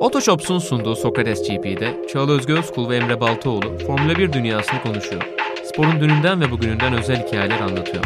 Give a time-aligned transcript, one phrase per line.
[0.00, 5.22] Otoshops'un sunduğu Sokrates GP'de Çağla Özgü Özkul ve Emre Baltaoğlu Formula 1 dünyasını konuşuyor.
[5.64, 8.04] Sporun dününden ve bugününden özel hikayeler anlatıyor.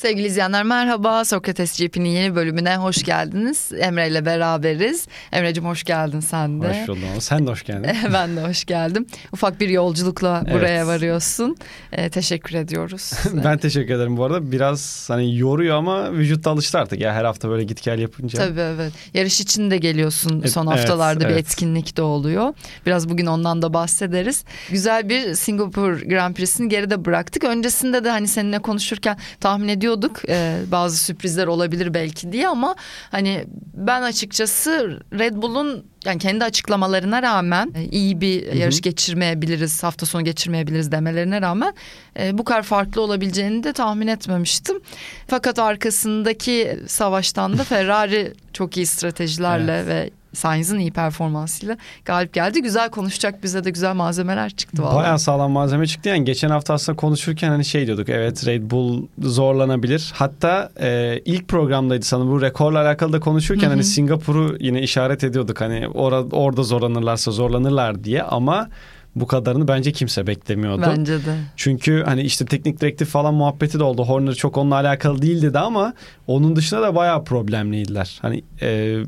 [0.00, 1.24] Sevgili izleyenler merhaba.
[1.24, 3.70] Sokrates GP'nin yeni bölümüne hoş geldiniz.
[3.78, 5.06] Emre ile beraberiz.
[5.32, 6.68] Emre'cim hoş geldin sen de.
[6.68, 7.02] Hoş buldum.
[7.18, 7.90] Sen de hoş geldin.
[8.12, 9.06] ben de hoş geldim.
[9.32, 10.54] Ufak bir yolculukla evet.
[10.54, 11.56] buraya varıyorsun.
[11.92, 13.12] Ee, teşekkür ediyoruz.
[13.44, 14.52] ben teşekkür ederim bu arada.
[14.52, 18.38] Biraz hani yoruyor ama vücut alıştı artık ya her hafta böyle git gel yapınca.
[18.38, 18.92] Tabii evet.
[19.14, 21.46] Yarış için de geliyorsun son haftalarda evet, bir evet.
[21.46, 22.54] etkinlik de oluyor.
[22.86, 24.44] Biraz bugün ondan da bahsederiz.
[24.70, 27.44] Güzel bir Singapur Grand Prix'sini geride bıraktık.
[27.44, 32.74] Öncesinde de hani seninle konuşurken tahmin ediyorum bekliyorduk e, bazı sürprizler olabilir belki diye ama
[33.10, 33.44] hani
[33.74, 38.82] ben açıkçası Red Bull'un yani kendi açıklamalarına rağmen e, iyi bir yarış Hı-hı.
[38.82, 41.74] geçirmeyebiliriz, hafta sonu geçirmeyebiliriz demelerine rağmen
[42.18, 44.80] e, bu kadar farklı olabileceğini de tahmin etmemiştim.
[45.26, 49.88] Fakat arkasındaki savaştan da Ferrari çok iyi stratejilerle evet.
[49.88, 52.62] ve Sainz'ın iyi performansıyla galip geldi.
[52.62, 54.96] Güzel konuşacak bize de güzel malzemeler çıktı valla.
[54.96, 56.08] Bayağı sağlam malzeme çıktı.
[56.08, 58.08] Yani geçen hafta aslında konuşurken hani şey diyorduk.
[58.08, 60.12] Evet Red Bull zorlanabilir.
[60.14, 63.70] Hatta e, ilk programdaydı sanırım bu rekorla alakalı da konuşurken Hı-hı.
[63.70, 65.60] hani Singapur'u yine işaret ediyorduk.
[65.60, 68.68] Hani orada orada zorlanırlarsa zorlanırlar diye ama
[69.16, 70.82] bu kadarını bence kimse beklemiyordu.
[70.96, 71.36] Bence de.
[71.56, 74.04] Çünkü hani işte teknik direktif falan muhabbeti de oldu.
[74.04, 75.94] Horner çok onunla alakalı değildi de ama
[76.26, 78.18] onun dışında da bayağı problemliydiler.
[78.22, 78.98] Hani e,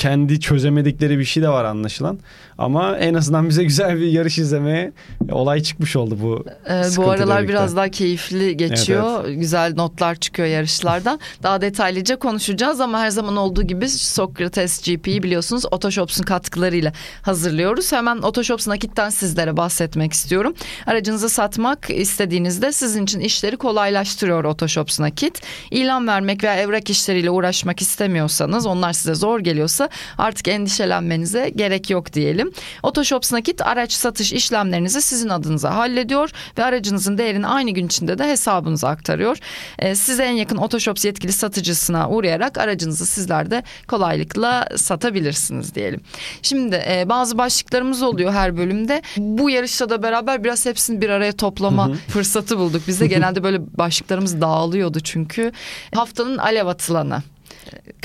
[0.00, 2.18] kendi çözemedikleri bir şey de var anlaşılan.
[2.58, 4.92] Ama en azından bize güzel bir yarış izlemeye
[5.32, 6.44] olay çıkmış oldu bu.
[6.70, 7.48] Ee, bu aralar birlikte.
[7.48, 9.14] biraz daha keyifli geçiyor.
[9.16, 9.40] Evet, evet.
[9.40, 11.20] Güzel notlar çıkıyor yarışlardan.
[11.42, 17.92] daha detaylıca konuşacağız ama her zaman olduğu gibi Sokrates GP'yi biliyorsunuz Otoshops'un katkılarıyla hazırlıyoruz.
[17.92, 20.54] Hemen Otoshop's nakitten sizlere bahsetmek istiyorum.
[20.86, 25.42] Aracınızı satmak istediğinizde sizin için işleri kolaylaştırıyor Otoshop's nakit.
[25.70, 32.12] İlan vermek veya evrak işleriyle uğraşmak istemiyorsanız onlar size zor geliyorsa artık endişelenmenize gerek yok
[32.12, 32.52] diyelim.
[32.82, 38.28] Otoshops nakit araç satış işlemlerinizi sizin adınıza hallediyor ve aracınızın değerini aynı gün içinde de
[38.28, 39.36] hesabınıza aktarıyor.
[39.78, 46.00] Ee, size en yakın Otoshops yetkili satıcısına uğrayarak aracınızı sizler de kolaylıkla satabilirsiniz diyelim.
[46.42, 49.02] Şimdi e, bazı başlıklarımız oluyor her bölümde.
[49.16, 52.82] Bu yarışta da beraber biraz hepsini bir araya toplama fırsatı bulduk.
[52.88, 55.52] Bize genelde böyle başlıklarımız dağılıyordu çünkü.
[55.94, 57.22] Haftanın alev atılanı.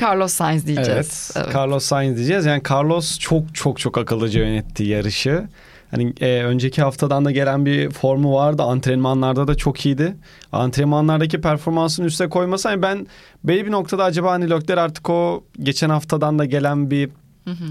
[0.02, 1.30] Carlos Sainz diyeceğiz.
[1.36, 1.56] Evet, evet.
[1.56, 2.46] Carlos Sainz diyeceğiz.
[2.46, 5.48] Yani Carlos çok çok çok akıllıca yönetti yarışı.
[5.90, 8.62] Hani e, önceki haftadan da gelen bir formu vardı.
[8.62, 10.16] Antrenmanlarda da çok iyiydi.
[10.52, 13.06] Antrenmanlardaki performansını üste koymasa hani ben
[13.44, 17.10] belli bir noktada acaba hani Lökler artık o geçen haftadan da gelen bir.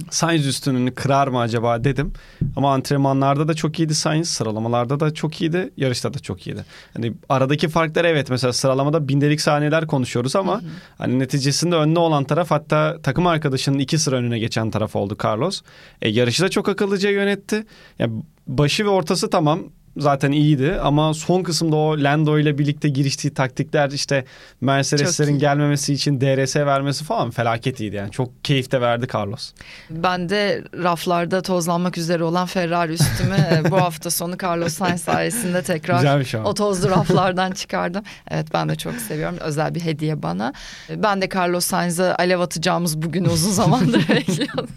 [0.09, 2.13] Sainz üstünlüğünü kırar mı acaba dedim.
[2.55, 4.29] Ama antrenmanlarda da çok iyiydi Sainz.
[4.29, 5.71] Sıralamalarda da çok iyiydi.
[5.77, 6.65] Yarışta da çok iyiydi.
[6.93, 10.69] Hani aradaki farklar evet mesela sıralamada bindelik saniyeler konuşuyoruz ama hı hı.
[10.97, 15.61] hani neticesinde önde olan taraf hatta takım arkadaşının iki sıra önüne geçen taraf oldu Carlos.
[16.01, 17.65] E, yarışı da çok akıllıca yönetti.
[17.99, 19.59] Yani başı ve ortası tamam
[19.97, 24.25] zaten iyiydi ama son kısımda o Lando ile birlikte giriştiği taktikler işte
[24.61, 28.11] Mercedes'lerin gelmemesi için DRS vermesi falan felaket iyiydi yani.
[28.11, 29.51] Çok keyif de verdi Carlos.
[29.89, 35.61] Ben de raflarda tozlanmak üzere olan Ferrari üstümü e, bu hafta sonu Carlos Sainz sayesinde
[35.61, 38.03] tekrar o tozlu raflardan çıkardım.
[38.31, 39.37] Evet ben de çok seviyorum.
[39.39, 40.53] Özel bir hediye bana.
[40.89, 44.69] Ben de Carlos Sainz'a alev atacağımız bugün uzun zamandır bekliyordum.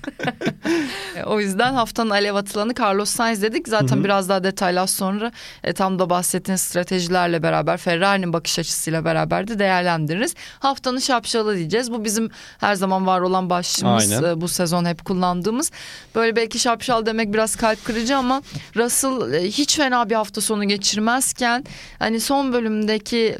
[1.26, 3.68] o yüzden haftanın alev atılanı Carlos Sainz dedik.
[3.68, 5.32] Zaten biraz daha detaylı sonra sonra
[5.64, 10.34] e, tam da bahsettiğiniz stratejilerle beraber Ferrari'nin bakış açısıyla beraber de değerlendiririz.
[10.58, 11.92] Haftanın şapşalı diyeceğiz.
[11.92, 14.12] Bu bizim her zaman var olan başlığımız.
[14.12, 15.70] E, bu sezon hep kullandığımız.
[16.14, 18.42] Böyle belki şapşal demek biraz kalp kırıcı ama
[18.76, 21.64] Russell e, hiç fena bir hafta sonu geçirmezken
[21.98, 23.38] hani son bölümdeki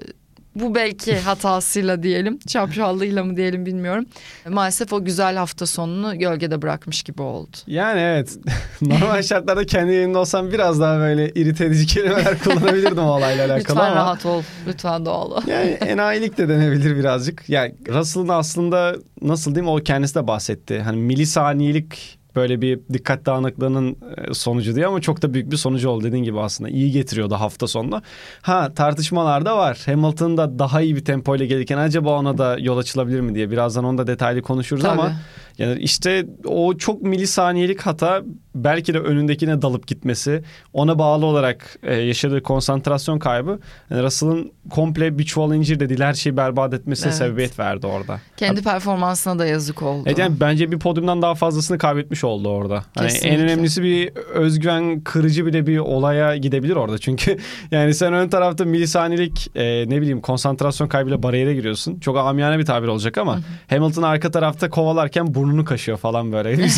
[0.61, 4.07] bu belki hatasıyla diyelim, şapşallığıyla mı diyelim bilmiyorum.
[4.49, 7.57] Maalesef o güzel hafta sonunu gölgede bırakmış gibi oldu.
[7.67, 8.37] Yani evet.
[8.83, 13.77] Normal şartlarda kendi yerimde olsam biraz daha böyle irite edici kelimeler kullanabilirdim olayla alakalı Lütfen
[13.77, 13.85] ama.
[13.85, 14.43] Lütfen rahat ol.
[14.67, 15.43] Lütfen doğal ol.
[15.47, 17.49] Yani enayilik de denebilir birazcık.
[17.49, 20.81] Yani Russell'ın aslında nasıl diyeyim o kendisi de bahsetti.
[20.81, 25.88] Hani milisaniyelik böyle bir dikkat dağınıklığının e, sonucu diye ama çok da büyük bir sonucu
[25.88, 26.70] oldu dediğin gibi aslında.
[26.70, 28.02] iyi getiriyordu hafta sonunda.
[28.43, 29.82] Ha tartışmalar da var.
[29.87, 33.50] Hamilton da daha iyi bir tempo ile gelirken acaba ona da yol açılabilir mi diye
[33.50, 35.00] birazdan onu da detaylı konuşuruz Tabii.
[35.00, 35.12] ama
[35.58, 38.22] Yani işte o çok milisaniyelik hata
[38.55, 43.58] belki de önündekine dalıp gitmesi ona bağlı olarak e, yaşadığı konsantrasyon kaybı
[43.90, 47.19] yani Russell'ın komple bir çuval incir dediği her şeyi berbat etmesine evet.
[47.19, 48.20] sebebiyet verdi orada.
[48.37, 50.02] Kendi performansına da yazık oldu.
[50.06, 52.84] Evet yani bence bir podyumdan daha fazlasını kaybetmiş oldu orada.
[52.94, 56.99] Hani en önemlisi bir özgüven kırıcı bile bir olaya gidebilir orada.
[56.99, 57.38] Çünkü
[57.70, 62.00] yani sen ön tarafta milisaniyelik e, ne bileyim konsantrasyon kaybıyla bariyere giriyorsun.
[62.00, 63.40] Çok amiyane bir tabir olacak ama
[63.70, 66.69] Hamilton arka tarafta kovalarken burnunu kaşıyor falan böyle.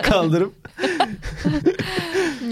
[0.02, 0.52] kaldırıp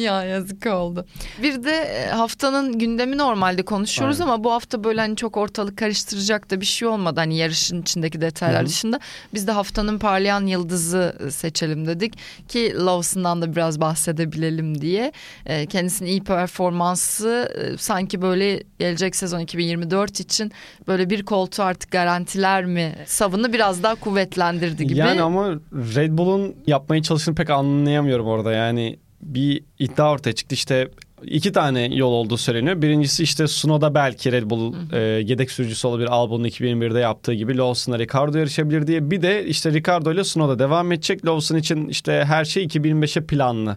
[0.01, 1.07] ya yazık oldu.
[1.43, 4.33] Bir de e, haftanın gündemi normalde konuşuyoruz Aynen.
[4.33, 7.21] ama bu hafta böyle hani çok ortalık karıştıracak da bir şey olmadı.
[7.21, 8.67] Hani yarışın içindeki detaylar Hı-hı.
[8.67, 9.01] dışında.
[9.35, 12.15] Biz de haftanın parlayan yıldızı e, seçelim dedik.
[12.49, 15.13] Ki Lawson'dan da biraz bahsedebilelim diye.
[15.47, 20.53] E, kendisinin iyi performansı sanki böyle gelecek sezon 2024 için
[20.89, 24.99] böyle bir koltuğu artık garantiler mi savını biraz daha kuvvetlendirdi gibi.
[24.99, 28.53] Yani ama Red Bull'un yapmaya çalıştığını pek anlayamıyorum orada.
[28.53, 30.55] Yani bir iddia ortaya çıktı.
[30.55, 30.89] İşte
[31.23, 32.83] iki tane yol olduğu söyleniyor.
[32.83, 36.09] Birincisi işte Sunoda belki Red Bull e, yedek sürücüsü olabilir.
[36.09, 39.11] Albon'un 2021'de yaptığı gibi Lawson'la Ricardo yarışabilir diye.
[39.11, 41.27] Bir de işte Ricardo ile Sunoda devam edecek.
[41.27, 43.77] Lawson için işte her şey 2025'e planlı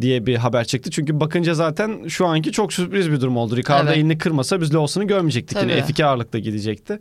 [0.00, 0.90] diye bir haber çıktı.
[0.90, 3.56] Çünkü bakınca zaten şu anki çok sürpriz bir durum oldu.
[3.56, 3.96] Ricardo evet.
[3.96, 5.58] elini kırmasa biz Lawson'u görmeyecektik.
[5.58, 5.70] Tabii.
[5.70, 6.98] Yine F2 ağırlıkta gidecekti.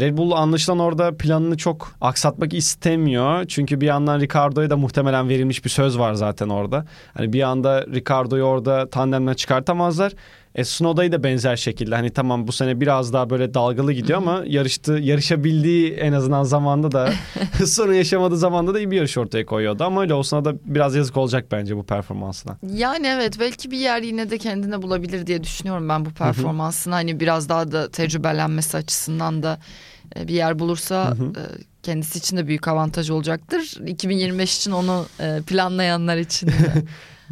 [0.00, 3.44] Red Bull anlaşılan orada planını çok aksatmak istemiyor.
[3.44, 6.84] Çünkü bir yandan Ricardo'ya da muhtemelen verilmiş bir söz var zaten orada.
[7.14, 10.12] Hani bir anda Ricardo'yu orada tandemden çıkartamazlar.
[10.54, 14.42] E Snowda'yı da benzer şekilde hani tamam bu sene biraz daha böyle dalgalı gidiyor ama
[14.46, 17.10] yarıştı yarışabildiği en azından zamanda da
[17.52, 19.84] hız sorunu yaşamadığı zamanda da iyi bir yarış ortaya koyuyordu.
[19.84, 22.56] Ama öyle olsun da biraz yazık olacak bence bu performansına.
[22.74, 26.94] Yani evet belki bir yer yine de kendine bulabilir diye düşünüyorum ben bu performansını.
[26.94, 29.58] Hani biraz daha da tecrübelenmesi açısından da
[30.16, 31.42] e, bir yer bulursa e,
[31.84, 33.74] kendisi için de büyük avantaj olacaktır.
[33.86, 36.50] 2025 için onu e, planlayanlar için.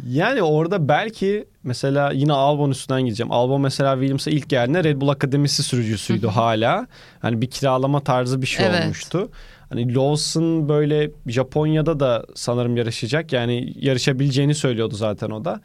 [0.07, 3.31] Yani orada belki mesela yine Albon üstünden gideceğim.
[3.31, 6.87] Albon mesela Williams'a ilk geldiğinde Red Bull Akademisi sürücüsüydü hala.
[7.19, 8.83] Hani bir kiralama tarzı bir şey evet.
[8.83, 9.29] olmuştu.
[9.69, 13.33] Hani Lawson böyle Japonya'da da sanırım yarışacak.
[13.33, 15.61] Yani yarışabileceğini söylüyordu zaten o da.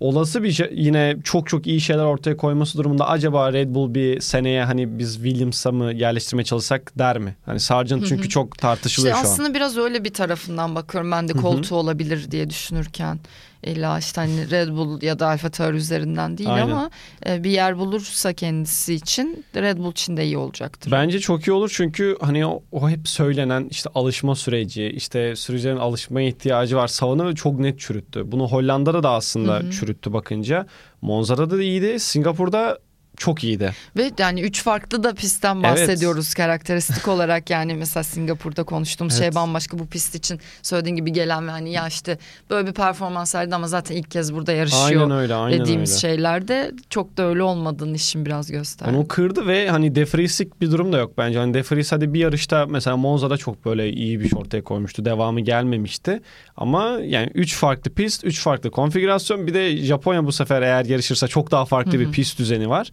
[0.00, 4.20] Olası bir şey, yine çok çok iyi şeyler ortaya koyması durumunda acaba Red Bull bir
[4.20, 7.36] seneye hani biz Williams'a mı yerleştirmeye çalışsak der mi?
[7.46, 9.32] Hani Sargent çünkü çok tartışılıyor işte şu an.
[9.32, 13.18] Aslında biraz öyle bir tarafından bakıyorum ben de koltuğu olabilir diye düşünürken.
[13.66, 16.70] İlla işte hani Red Bull ya da Alfa Tauri üzerinden değil Aynen.
[16.70, 16.90] ama
[17.26, 20.90] e, bir yer bulursa kendisi için Red Bull için de iyi olacaktır.
[20.90, 25.76] Bence çok iyi olur çünkü hani o, o hep söylenen işte alışma süreci, işte sürücülerin
[25.76, 28.32] alışmaya ihtiyacı var savunu çok net çürüttü.
[28.32, 29.70] Bunu Hollanda'da da aslında Hı-hı.
[29.74, 30.66] Çürüttü bakınca.
[31.02, 32.00] Monza'da da iyiydi.
[32.00, 32.78] Singapur'da
[33.16, 33.72] çok iyiydi.
[33.96, 36.34] Ve yani üç farklı da pistten bahsediyoruz evet.
[36.34, 39.34] karakteristik olarak yani mesela Singapur'da konuştuğumuz şey evet.
[39.34, 42.18] şey bambaşka bu pist için söylediğin gibi gelen ve hani ya işte
[42.50, 46.00] böyle bir performans verdi ama zaten ilk kez burada yarışıyor aynen öyle, aynen dediğimiz öyle.
[46.00, 48.96] şeylerde çok da öyle olmadığını işin biraz gösterdi.
[48.96, 51.38] Onu kırdı ve hani defrisik bir durum da yok bence.
[51.38, 55.04] Hani defris hadi bir yarışta mesela Monza'da çok böyle iyi bir şey ortaya koymuştu.
[55.04, 56.20] Devamı gelmemişti.
[56.56, 59.46] Ama yani üç farklı pist, üç farklı konfigürasyon.
[59.46, 62.00] Bir de Japonya bu sefer eğer yarışırsa çok daha farklı Hı-hı.
[62.00, 62.90] bir pist düzeni var.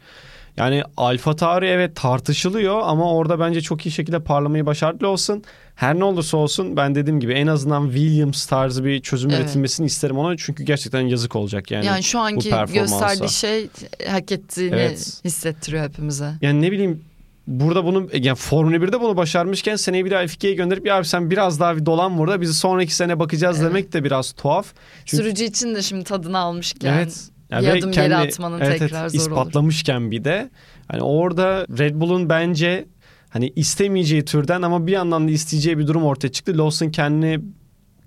[0.57, 5.43] Yani Alfa Tauri evet tartışılıyor ama orada bence çok iyi şekilde parlamayı başarılı olsun.
[5.75, 9.39] Her ne olursa olsun ben dediğim gibi en azından Williams tarzı bir çözüm evet.
[9.39, 10.37] üretilmesini isterim ona.
[10.37, 11.85] Çünkü gerçekten yazık olacak yani.
[11.85, 13.69] Yani şu anki gösterdiği şey
[14.09, 15.21] hak ettiğini evet.
[15.25, 16.31] hissettiriyor hepimize.
[16.41, 17.03] Yani ne bileyim
[17.47, 21.31] burada bunu yani Formula 1'de bunu başarmışken seneyi bir daha F2'ye gönderip ya abi sen
[21.31, 23.69] biraz daha bir dolan burada bizi sonraki sene bakacağız evet.
[23.69, 24.67] demek de biraz tuhaf.
[25.05, 25.23] Çünkü...
[25.23, 26.93] Sürücü için de şimdi tadını almışken.
[26.93, 27.29] Evet.
[27.51, 30.11] Yani bir adım kendi, geri atmanın evet, tekrar evet, zor ispatlamışken olur.
[30.11, 30.49] bir de
[30.87, 32.85] hani orada Red Bull'un bence
[33.29, 36.57] hani istemeyeceği türden ama bir yandan da isteyeceği bir durum ortaya çıktı.
[36.57, 37.39] Lawson kendini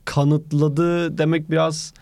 [0.05, 1.95] kanıtladı demek biraz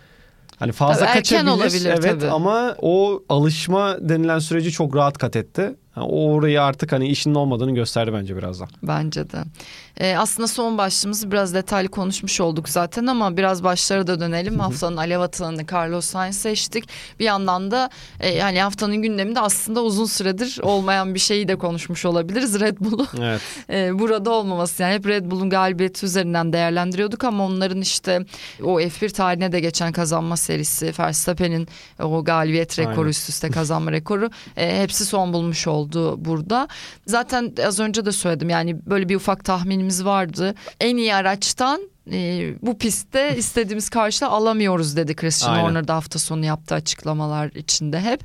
[0.58, 1.50] hani fazla tabii kaçabilir.
[1.50, 2.30] olabilir evet tabii.
[2.30, 5.76] ama o alışma denilen süreci çok rahat kat etti.
[5.96, 8.68] Yani o orayı artık hani işinin olmadığını gösterdi bence birazdan.
[8.82, 9.38] Bence de.
[9.96, 14.58] Ee, aslında son başlığımızı biraz detaylı konuşmuş olduk zaten ama biraz başlara da dönelim.
[14.58, 16.88] Haftanın alev atanını Carlos Sainz seçtik.
[17.20, 22.04] Bir yandan da e, yani haftanın gündeminde aslında uzun süredir olmayan bir şeyi de konuşmuş
[22.04, 22.60] olabiliriz.
[22.60, 23.40] Red Bull'u evet.
[23.70, 24.82] e, burada olmaması.
[24.82, 28.26] Yani hep Red Bull'un galibiyeti üzerinden değerlendiriyorduk ama onların işte
[28.62, 31.68] o F1 tarihine de geçen kazanma serisi Verstappen'in
[32.02, 33.10] o galibiyet rekoru Aynen.
[33.10, 35.81] üst üste kazanma rekoru e, hepsi son bulmuş oldu
[36.18, 36.68] burada.
[37.06, 40.54] Zaten az önce de söyledim yani böyle bir ufak tahmin tahminimiz vardı.
[40.80, 45.64] En iyi araçtan e, bu pistte istediğimiz karşılığı alamıyoruz dedi Christian Aynen.
[45.64, 48.20] Horner da hafta sonu yaptığı açıklamalar içinde hep.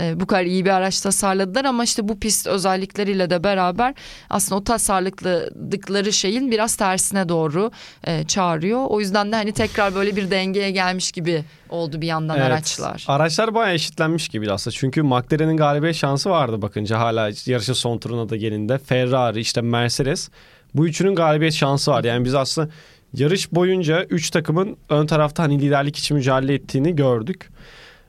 [0.00, 3.94] E, bu kadar iyi bir araç tasarladılar ama işte bu pist özellikleriyle de beraber
[4.30, 7.70] aslında o tasarladıkları şeyin biraz tersine doğru
[8.04, 8.86] e, çağırıyor.
[8.88, 12.46] O yüzden de hani tekrar böyle bir dengeye gelmiş gibi oldu bir yandan evet.
[12.46, 13.04] araçlar.
[13.08, 14.76] Araçlar bayağı eşitlenmiş gibi aslında.
[14.76, 18.78] Çünkü McLaren'in galibiyet şansı vardı bakınca hala yarışın son turuna da gelinde.
[18.78, 20.30] Ferrari işte Mercedes
[20.74, 22.04] bu üçünün galibiyet şansı var.
[22.04, 22.68] Yani biz aslında
[23.16, 27.50] yarış boyunca üç takımın ön tarafta hani liderlik için mücadele ettiğini gördük.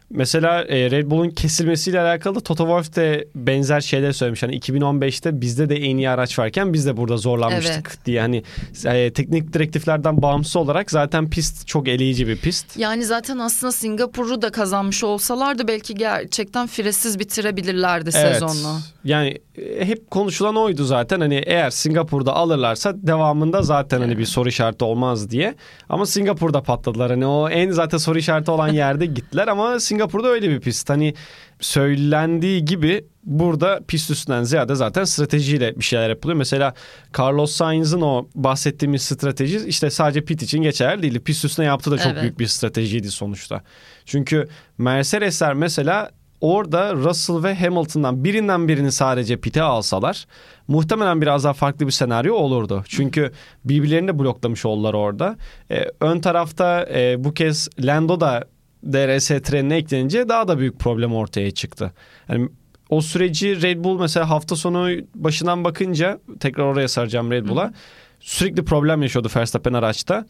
[0.09, 4.43] Mesela e, Red Bull'un kesilmesiyle alakalı Toto Wolff de benzer şeyler söylemiş.
[4.43, 8.05] Hani 2015'te bizde de en iyi araç varken biz de burada zorlanmıştık evet.
[8.05, 8.21] diye.
[8.21, 8.43] Hani
[8.85, 12.77] e, teknik direktiflerden bağımsız olarak zaten pist çok eleyici bir pist.
[12.77, 18.33] Yani zaten aslında Singapur'u da kazanmış olsalardı belki gerçekten firesiz bitirebilirlerdi evet.
[18.33, 18.79] sezonu.
[19.03, 21.19] Yani e, hep konuşulan oydu zaten.
[21.19, 25.55] Hani eğer Singapur'da alırlarsa devamında zaten hani bir soru işareti olmaz diye.
[25.89, 27.11] Ama Singapur'da patladılar.
[27.11, 30.89] Hani o en zaten soru işareti olan yerde gittiler ama Singapur Singapur'da öyle bir pist.
[30.89, 31.13] Hani
[31.59, 36.37] söylendiği gibi burada pist üstünden ziyade zaten stratejiyle bir şeyler yapılıyor.
[36.37, 36.73] Mesela
[37.19, 41.19] Carlos Sainz'ın o bahsettiğimiz strateji işte sadece pit için geçerli değil.
[41.19, 42.21] Pist üstüne yaptığı da çok evet.
[42.21, 43.61] büyük bir stratejiydi sonuçta.
[44.05, 46.11] Çünkü Mercedesler mesela
[46.41, 50.25] orada Russell ve Hamilton'dan birinden birini sadece pite alsalar
[50.67, 52.83] muhtemelen biraz daha farklı bir senaryo olurdu.
[52.87, 53.31] Çünkü
[53.65, 55.37] birbirlerini de bloklamış oldular orada.
[55.71, 58.43] Ee, ön tarafta e, bu kez Lando da
[58.83, 61.91] DRS trenine eklenince daha da büyük problem ortaya çıktı.
[62.29, 62.49] Yani
[62.89, 67.73] o süreci Red Bull mesela hafta sonu başından bakınca tekrar oraya saracağım Red Bull'a.
[68.19, 70.25] Sürekli problem yaşıyordu Verstappen araçta.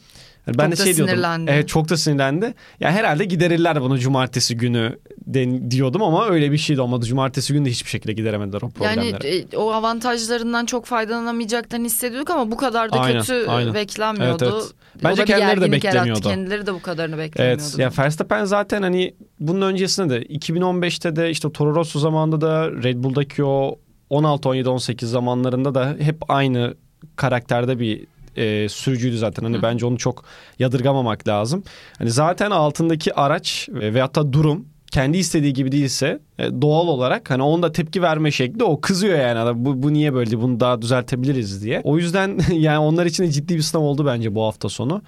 [0.47, 1.13] Yani ben çok de şey diyordum.
[1.13, 1.51] Sinirlendi.
[1.51, 2.45] Evet çok da sinirlendi.
[2.45, 7.05] Ya yani herhalde giderirler bunu cumartesi günü den, diyordum ama öyle bir şey de olmadı.
[7.05, 9.05] Cumartesi günü de hiçbir şekilde gideremediler o problemleri.
[9.05, 13.73] Yani e, o avantajlarından çok faydalanamayacaklarını hissediyorduk ama bu kadar da aynen, kötü aynen.
[13.73, 14.43] beklenmiyordu.
[14.43, 14.53] Evet,
[14.95, 15.03] evet.
[15.03, 16.07] Bence kendileri de beklemiyordu.
[16.07, 16.29] Yarattı.
[16.29, 17.63] Kendileri de bu kadarını beklemiyordu.
[17.63, 17.79] Evet.
[17.79, 23.03] Ya Verstappen zaten hani bunun öncesinde de 2015'te de işte Toro Rosso zamanında da Red
[23.03, 26.75] Bull'daki o 16 17 18 zamanlarında da hep aynı
[27.15, 28.07] karakterde bir
[28.37, 29.43] e, sürücüydü zaten.
[29.43, 29.61] Hani Hı.
[29.61, 30.23] bence onu çok
[30.59, 31.63] yadırgamamak lazım.
[31.97, 37.29] Hani zaten altındaki araç e, veyahut da durum kendi istediği gibi değilse e, doğal olarak
[37.29, 41.63] hani onda tepki verme şekli o kızıyor yani bu, bu niye böyle bunu daha düzeltebiliriz
[41.63, 41.81] diye.
[41.83, 45.01] O yüzden yani onlar için de ciddi bir sınav oldu bence bu hafta sonu.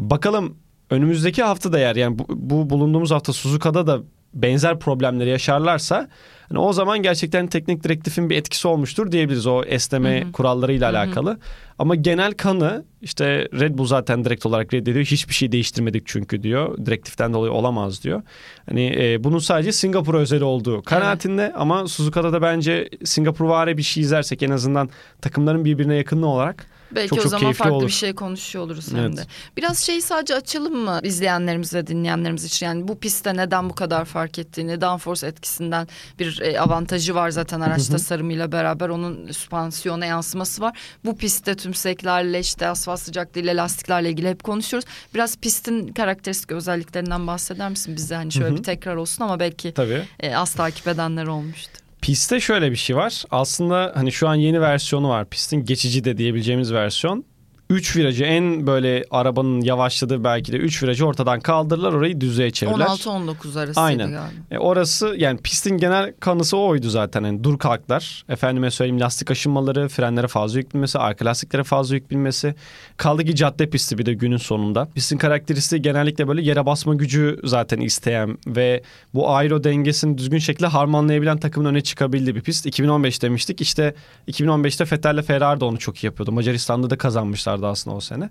[0.00, 0.56] Bakalım
[0.90, 4.00] önümüzdeki hafta da eğer yani bu, bu bulunduğumuz hafta Suzuka'da da
[4.34, 6.08] benzer problemleri yaşarlarsa
[6.50, 10.32] hani o zaman gerçekten teknik direktifin bir etkisi olmuştur diyebiliriz o esneme Hı-hı.
[10.32, 10.98] kurallarıyla Hı-hı.
[10.98, 11.38] alakalı.
[11.78, 15.04] Ama genel kanı işte Red Bull zaten direkt olarak reddediyor.
[15.04, 16.86] Hiçbir şey değiştirmedik çünkü diyor.
[16.86, 18.22] Direktiften dolayı olamaz diyor.
[18.68, 21.54] Hani e, bunun sadece Singapur özel olduğu kanaatinde evet.
[21.56, 24.90] ama Suzuka'da da bence Singapur vari bir şey izlersek en azından
[25.20, 27.86] takımların birbirine yakınlığı olarak Belki çok, o çok zaman farklı olur.
[27.86, 29.22] bir şey konuşuyor oluruz hem de.
[29.56, 32.66] Biraz şeyi sadece açalım mı izleyenlerimiz ve dinleyenlerimiz için?
[32.66, 37.60] Yani bu pistte neden bu kadar fark ettiğini, downforce etkisinden bir e, avantajı var zaten
[37.60, 38.88] araç tasarımıyla beraber.
[38.88, 40.78] Onun süspansiyona yansıması var.
[41.04, 44.88] Bu pistte tümseklerle işte asfalt sıcaklığıyla lastiklerle ilgili hep konuşuyoruz.
[45.14, 48.14] Biraz pistin karakteristik özelliklerinden bahseder misin bize?
[48.14, 50.02] Hani şöyle bir tekrar olsun ama belki Tabii.
[50.20, 51.79] E, az takip edenler olmuştu.
[52.02, 53.24] Piste şöyle bir şey var.
[53.30, 55.64] Aslında hani şu an yeni versiyonu var pistin.
[55.64, 57.24] Geçici de diyebileceğimiz versiyon.
[57.70, 62.86] 3 virajı en böyle arabanın yavaşladığı belki de 3 virajı ortadan kaldırırlar orayı düzeye çevirirler.
[62.86, 64.10] 16-19 arası Aynen.
[64.10, 64.30] galiba.
[64.50, 67.24] E orası yani pistin genel kanısı oydu zaten.
[67.24, 68.24] Yani dur kalklar.
[68.28, 72.54] Efendime söyleyeyim lastik aşınmaları, frenlere fazla yük binmesi, arka lastiklere fazla yük binmesi.
[72.96, 74.88] Kaldı ki cadde pisti bir de günün sonunda.
[74.94, 78.82] Pistin karakteristiği genellikle böyle yere basma gücü zaten isteyen ve
[79.14, 82.66] bu aero dengesini düzgün şekilde harmanlayabilen takımın öne çıkabildiği bir pist.
[82.66, 83.60] 2015 demiştik.
[83.60, 83.94] İşte
[84.28, 86.32] 2015'te Vettel'le Ferrari de onu çok iyi yapıyordu.
[86.32, 88.30] Macaristan'da da kazanmışlar vardı aslında o sene.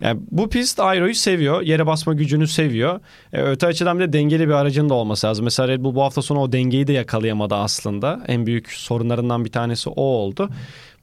[0.00, 1.62] Yani bu pist aeroyu seviyor.
[1.62, 3.00] Yere basma gücünü seviyor.
[3.32, 5.44] E, öte açıdan bir de dengeli bir aracın da olması lazım.
[5.44, 8.20] Mesela Red Bull bu hafta sonu o dengeyi de yakalayamadı aslında.
[8.28, 10.48] En büyük sorunlarından bir tanesi o oldu.
[10.48, 10.56] Hmm.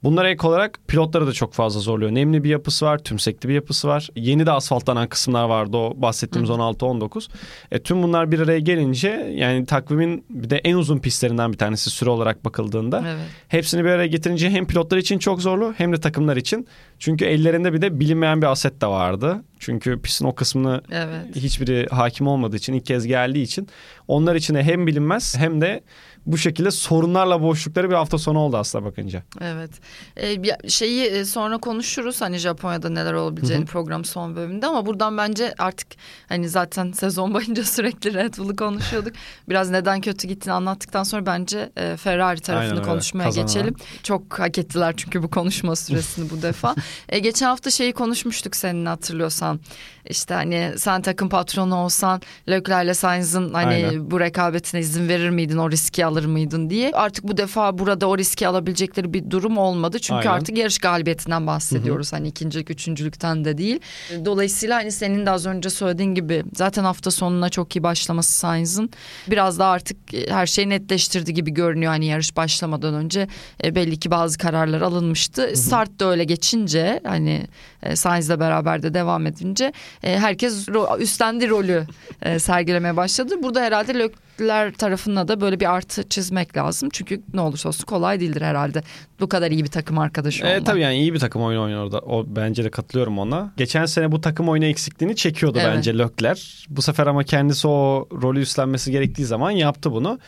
[0.03, 2.15] Bunlara ek olarak pilotları da çok fazla zorluyor.
[2.15, 4.09] Nemli bir yapısı var, tümsekli bir yapısı var.
[4.15, 7.29] Yeni de asfaltlanan kısımlar vardı o bahsettiğimiz 16-19.
[7.71, 11.89] E, tüm bunlar bir araya gelince yani takvimin bir de en uzun pistlerinden bir tanesi
[11.89, 13.03] süre olarak bakıldığında.
[13.07, 13.25] Evet.
[13.47, 16.67] Hepsini bir araya getirince hem pilotlar için çok zorlu hem de takımlar için.
[16.99, 19.43] Çünkü ellerinde bir de bilinmeyen bir aset de vardı.
[19.59, 21.35] Çünkü pistin o kısmını evet.
[21.35, 23.67] hiçbiri hakim olmadığı için ilk kez geldiği için
[24.07, 25.83] onlar için de hem bilinmez hem de
[26.27, 29.23] bu şekilde sorunlarla boğuştukları bir hafta sonu oldu aslında bakınca.
[29.41, 29.71] Evet.
[30.17, 33.71] Ee, şeyi e, sonra konuşuruz hani Japonya'da neler olabileceğini Hı-hı.
[33.71, 35.87] program son bölümünde ama buradan bence artık
[36.29, 39.13] hani zaten sezon boyunca sürekli Red Bull'u konuşuyorduk.
[39.49, 43.47] Biraz neden kötü gittiğini anlattıktan sonra bence e, Ferrari tarafını Aynen konuşmaya Kazanan.
[43.47, 43.75] geçelim.
[44.03, 46.75] Çok hak ettiler çünkü bu konuşma süresini bu defa.
[47.09, 49.59] E, geçen hafta şeyi konuşmuştuk seninle hatırlıyorsan.
[50.09, 54.11] İşte hani sen takım patronu olsan Leclerc'le Sainz'ın hani Aynen.
[54.11, 56.91] bu rekabetine izin verir miydin o riski alır mıydın diye.
[56.91, 59.99] Artık bu defa burada o riski alabilecekleri bir durum olmadı.
[59.99, 60.39] Çünkü Aynen.
[60.39, 62.11] artık yarış galibiyetinden bahsediyoruz.
[62.11, 62.17] Hı-hı.
[62.17, 63.79] Hani ikincilik üçüncülükten de değil.
[64.25, 68.89] Dolayısıyla hani senin de az önce söylediğin gibi zaten hafta sonuna çok iyi başlaması Sainz'ın
[69.27, 69.97] biraz daha artık
[70.29, 71.91] her şeyi netleştirdi gibi görünüyor.
[71.91, 73.27] Hani yarış başlamadan önce
[73.63, 75.41] e, belli ki bazı kararlar alınmıştı.
[75.41, 75.55] Hı-hı.
[75.55, 77.47] Start da öyle geçince hani
[77.83, 79.73] e, Sainz'le beraber de devam edince
[80.03, 81.85] e, herkes ro- üstlendi rolü
[82.21, 83.35] e, sergilemeye başladı.
[83.43, 86.89] Burada herhalde Lökler tarafına da böyle bir artı çizmek lazım.
[86.93, 88.83] Çünkü ne olursa olsun kolay değildir herhalde.
[89.19, 90.49] Bu kadar iyi bir takım arkadaşı e.
[90.49, 91.99] E, tabii yani iyi bir takım oyunu oynuyor orada.
[91.99, 93.53] O, bence de katılıyorum ona.
[93.57, 95.73] Geçen sene bu takım oyunu eksikliğini çekiyordu evet.
[95.75, 96.65] bence Lökler.
[96.69, 100.19] Bu sefer ama kendisi o rolü üstlenmesi gerektiği zaman yaptı bunu.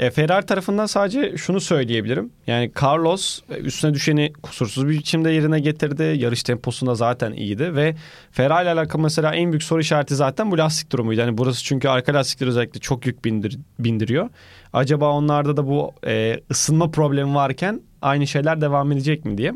[0.00, 2.30] E, Ferrari tarafından sadece şunu söyleyebilirim.
[2.46, 6.02] Yani Carlos e, üstüne düşeni kusursuz bir biçimde yerine getirdi.
[6.02, 7.94] Yarış temposunda zaten iyiydi ve
[8.30, 11.20] Ferrari ile alakalı mesela en büyük soru işareti zaten bu lastik durumuydu.
[11.20, 14.28] Yani burası çünkü arka lastikler özellikle çok yük bindir, bindiriyor.
[14.72, 19.52] Acaba onlarda da bu e, ısınma problemi varken aynı şeyler devam edecek mi diye.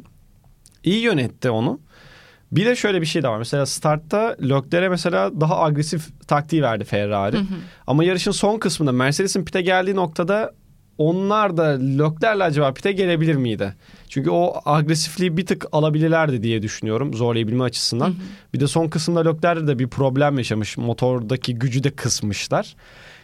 [0.84, 1.80] İyi yönetti onu.
[2.52, 3.38] Bir de şöyle bir şey de var.
[3.38, 7.36] Mesela startta Leclerc'e mesela daha agresif taktiği verdi Ferrari.
[7.36, 7.54] Hı hı.
[7.86, 10.52] Ama yarışın son kısmında Mercedes'in pite geldiği noktada
[10.98, 13.74] onlar da Leclerc'le acaba pite gelebilir miydi?
[14.08, 18.08] Çünkü o agresifliği bir tık alabilirlerdi diye düşünüyorum zorlayabilme açısından.
[18.08, 18.16] Hı hı.
[18.54, 20.76] Bir de son kısımda Leclerc de bir problem yaşamış.
[20.76, 22.76] Motordaki gücü de kısmışlar.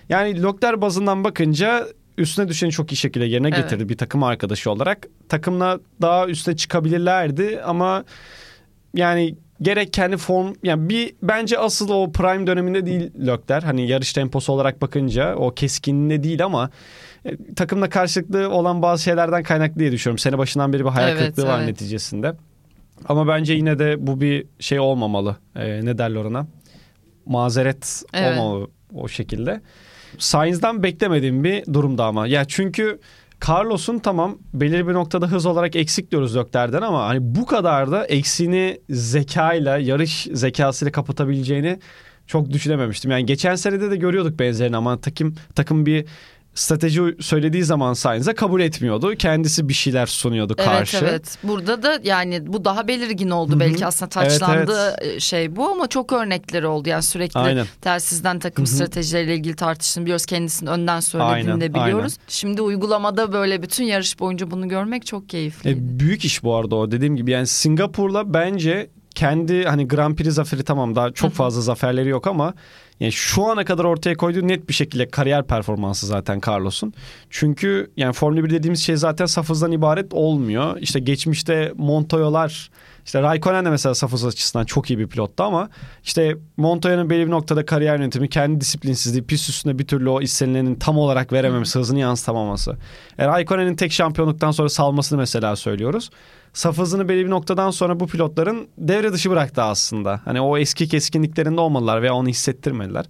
[0.08, 1.86] Yani Leclerc bazından bakınca
[2.18, 3.58] üstüne düşeni çok iyi şekilde yerine evet.
[3.58, 5.06] getirdi bir takım arkadaşı olarak.
[5.28, 8.04] Takımla daha üste çıkabilirlerdi ama
[8.94, 13.62] yani gerek kendi form yani bir bence asıl o prime döneminde değil Lökler.
[13.62, 16.70] Hani yarış temposu olarak bakınca o keskinliğinde değil ama
[17.24, 20.18] e, takımda karşılıklı olan bazı şeylerden kaynaklı diye düşünüyorum.
[20.18, 21.52] Sene başından beri bir hayal evet, kırıklığı evet.
[21.52, 22.32] var neticesinde.
[23.08, 25.36] Ama bence yine de bu bir şey olmamalı.
[25.56, 26.46] E, ne derler ona?
[27.26, 28.38] Mazeret evet.
[28.38, 29.60] olmamalı o şekilde.
[30.18, 32.26] Sainz'dan beklemediğim bir durumda ama.
[32.26, 33.00] Ya çünkü
[33.48, 38.06] Carlos'un tamam belirli bir noktada hız olarak eksik diyoruz Lökler'den ama hani bu kadar da
[38.06, 41.78] eksiğini zekayla, yarış zekasıyla kapatabileceğini
[42.26, 43.10] çok düşünememiştim.
[43.10, 46.04] Yani geçen senede de görüyorduk benzerini ama takım takım bir
[46.54, 49.14] strateji söylediği zaman Sainz'e kabul etmiyordu.
[49.18, 50.96] Kendisi bir şeyler sunuyordu karşı.
[50.96, 51.38] Evet evet.
[51.42, 53.60] Burada da yani bu daha belirgin oldu Hı-hı.
[53.60, 55.20] belki aslında taçlandığı evet, evet.
[55.20, 56.88] şey bu ama çok örnekleri oldu.
[56.88, 57.66] Yani sürekli Aynen.
[57.80, 58.74] telsizden takım Hı-hı.
[58.74, 60.26] stratejileriyle ilgili tartıştığını biliyoruz.
[60.26, 61.60] Kendisinin önden söylediğini Aynen.
[61.60, 62.16] de biliyoruz.
[62.18, 62.28] Aynen.
[62.28, 65.70] Şimdi uygulamada böyle bütün yarış boyunca bunu görmek çok keyifli.
[65.70, 67.30] E, büyük iş bu arada o dediğim gibi.
[67.30, 72.54] Yani Singapur'la bence kendi hani Grand Prix zaferi tamam daha çok fazla zaferleri yok ama
[73.00, 76.94] yani şu ana kadar ortaya koyduğu net bir şekilde kariyer performansı zaten Carlos'un.
[77.30, 80.76] Çünkü yani Formula 1 dediğimiz şey zaten saf hızdan ibaret olmuyor.
[80.80, 82.70] İşte geçmişte Montoya'lar
[83.10, 85.68] işte Raikkonen de mesela saf hız açısından çok iyi bir pilottu ama
[86.04, 90.74] işte Montoya'nın belli bir noktada kariyer yönetimi, kendi disiplinsizliği, pist üstünde bir türlü o istenilenin
[90.74, 92.76] tam olarak verememesi, hızını yansıtamaması.
[93.18, 96.10] E, Raikkonen'in tek şampiyonluktan sonra salmasını mesela söylüyoruz
[96.52, 100.20] saf hızını belli bir noktadan sonra bu pilotların devre dışı bıraktı aslında.
[100.24, 103.06] Hani o eski keskinliklerinde olmalılar veya onu hissettirmediler.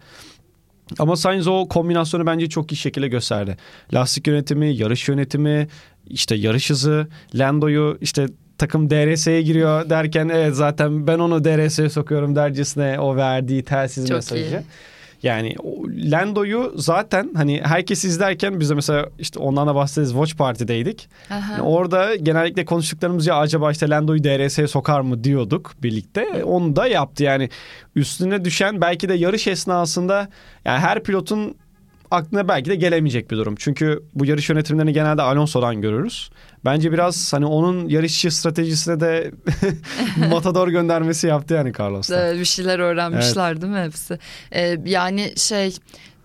[0.98, 3.56] Ama Sainz o kombinasyonu bence çok iyi şekilde gösterdi.
[3.94, 5.68] Lastik yönetimi, yarış yönetimi,
[6.06, 8.26] işte yarış hızı, Lando'yu işte
[8.60, 14.16] takım DRS'ye giriyor derken evet zaten ben onu DRS'ye sokuyorum dercesine o verdiği telsiz çok
[14.16, 14.44] mesajı.
[14.44, 14.60] Iyi.
[15.22, 15.54] Yani
[16.12, 21.08] Lando'yu zaten hani herkes izlerken biz de mesela işte ondan da bahsederiz Watch Party'deydik.
[21.30, 26.44] Yani orada genellikle konuştuklarımız ya acaba işte Lando'yu DRS'ye sokar mı diyorduk birlikte.
[26.44, 27.50] Onu da yaptı yani
[27.96, 30.28] üstüne düşen belki de yarış esnasında
[30.64, 31.54] yani her pilotun
[32.10, 33.54] aklına belki de gelemeyecek bir durum.
[33.58, 36.30] Çünkü bu yarış yönetimlerini genelde Alonso'dan görürüz.
[36.64, 39.30] Bence biraz hani onun yarışçı stratejisine de
[40.30, 42.34] matador göndermesi yaptı yani Carlos'ta.
[42.34, 43.62] Bir şeyler öğrenmişler evet.
[43.62, 44.18] değil mi hepsi?
[44.52, 45.76] Ee, yani şey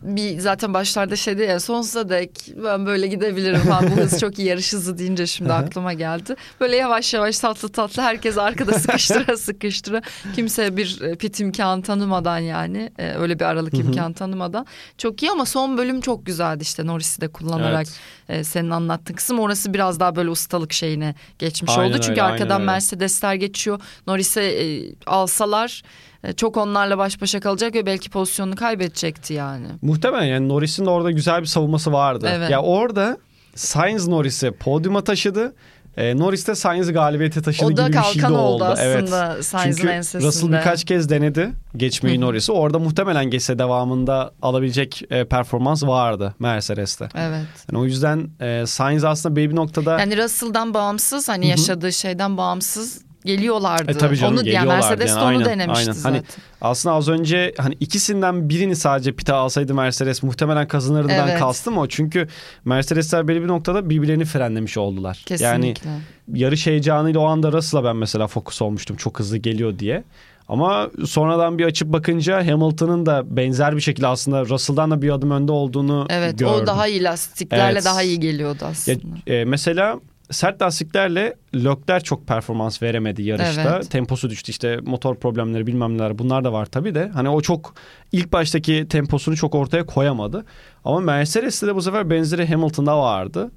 [0.05, 2.29] bir zaten başlarda şeydi ya sonsuza dek
[2.63, 6.35] ben böyle gidebilirim falan bu hız çok iyi yarış hızı deyince şimdi aklıma geldi.
[6.59, 10.01] Böyle yavaş yavaş tatlı tatlı herkes arkada sıkıştıra sıkıştıra
[10.35, 14.65] kimseye bir e, pit imkanı tanımadan yani e, öyle bir aralık imkanı tanımadan
[14.97, 17.87] çok iyi ama son bölüm çok güzeldi işte Norris'i de kullanarak
[18.29, 18.39] evet.
[18.39, 21.97] E, senin anlattığın kısım orası biraz daha böyle ustalık şeyine geçmiş aynen oldu.
[21.97, 25.83] Çünkü öyle, arkadan Mercedesler geçiyor Norris'e alsalar
[26.33, 29.67] çok onlarla baş başa kalacak ve belki pozisyonunu kaybedecekti yani.
[29.81, 32.29] Muhtemelen yani Norris'in orada güzel bir savunması vardı.
[32.31, 32.49] Evet.
[32.49, 33.17] Ya orada
[33.55, 35.53] Sainz Norris'i podyuma taşıdı.
[35.97, 38.53] E, Norris de Sainz'i galibiyete taşıdı O da gibi bir şey de kalkan oldu.
[38.53, 39.45] oldu aslında evet.
[39.45, 40.27] Sainz'in Çünkü ensesinde.
[40.27, 42.51] Russell birkaç kez denedi geçmeyi Norris'i.
[42.51, 47.09] Orada muhtemelen geçse devamında alabilecek e, performans vardı Mercedes'te.
[47.15, 47.45] Evet.
[47.71, 52.37] Yani o yüzden e, Sainz aslında belli bir noktada Yani Russell'dan bağımsız hani yaşadığı şeyden
[52.37, 53.91] bağımsız geliyorlardı.
[53.91, 55.91] E, tabii canım, onu yani geliyorlardı Mercedes yani, de onu aynen, denemişti aynen.
[55.91, 56.09] zaten.
[56.15, 56.23] Hani
[56.61, 61.39] aslında az önce hani ikisinden birini sadece pite alsaydı Mercedes muhtemelen kazanırdıdan Evet.
[61.39, 61.87] kastım o.
[61.87, 62.27] Çünkü
[62.65, 65.25] Mercedesler belli bir noktada birbirlerini frenlemiş oldular.
[65.39, 65.89] Yani Kesinlikle.
[66.33, 70.03] yarış heyecanıyla o anda Russell'a ben mesela fokus olmuştum çok hızlı geliyor diye.
[70.47, 75.31] Ama sonradan bir açıp bakınca Hamilton'ın da benzer bir şekilde aslında Russell'dan da bir adım
[75.31, 76.53] önde olduğunu evet gördüm.
[76.63, 77.85] o daha iyi lastiklerle Evet.
[77.85, 78.99] daha iyi geliyordu Ya, aslında.
[79.33, 79.99] e, mesela
[80.31, 83.75] sert lastiklerle Lökler çok performans veremedi yarışta.
[83.75, 83.91] Evet.
[83.91, 87.11] Temposu düştü işte motor problemleri bilmem neler bunlar da var tabii de.
[87.13, 87.75] Hani o çok
[88.11, 90.45] ilk baştaki temposunu çok ortaya koyamadı.
[90.85, 93.51] Ama Mercedes'te de bu sefer benzeri Hamilton'da vardı.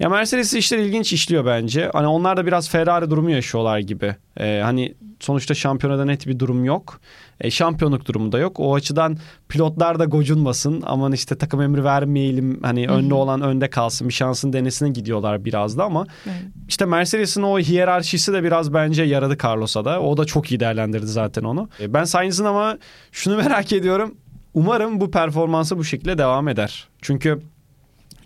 [0.00, 1.90] Ya Mercedes işler ilginç işliyor bence.
[1.92, 4.16] Hani onlar da biraz Ferrari durumu yaşıyorlar gibi.
[4.40, 7.00] E, hani sonuçta şampiyonada net bir durum yok.
[7.40, 8.60] E, şampiyonluk durumu da yok.
[8.60, 9.16] O açıdan
[9.48, 10.82] pilotlar da gocunmasın.
[10.86, 12.62] Aman işte takım emri vermeyelim.
[12.62, 14.08] Hani önde olan önde kalsın.
[14.08, 16.36] Bir şansın denesine gidiyorlar biraz da ama Evet.
[16.68, 20.00] işte Mercedes'in o hiyerarşisi de biraz bence yaradı Carlos'a da.
[20.02, 21.68] O da çok iyi değerlendirdi zaten onu.
[21.80, 22.78] E, Ben Sainz'in ama
[23.12, 24.14] şunu merak ediyorum.
[24.54, 26.88] Umarım bu performansı bu şekilde devam eder.
[27.02, 27.40] Çünkü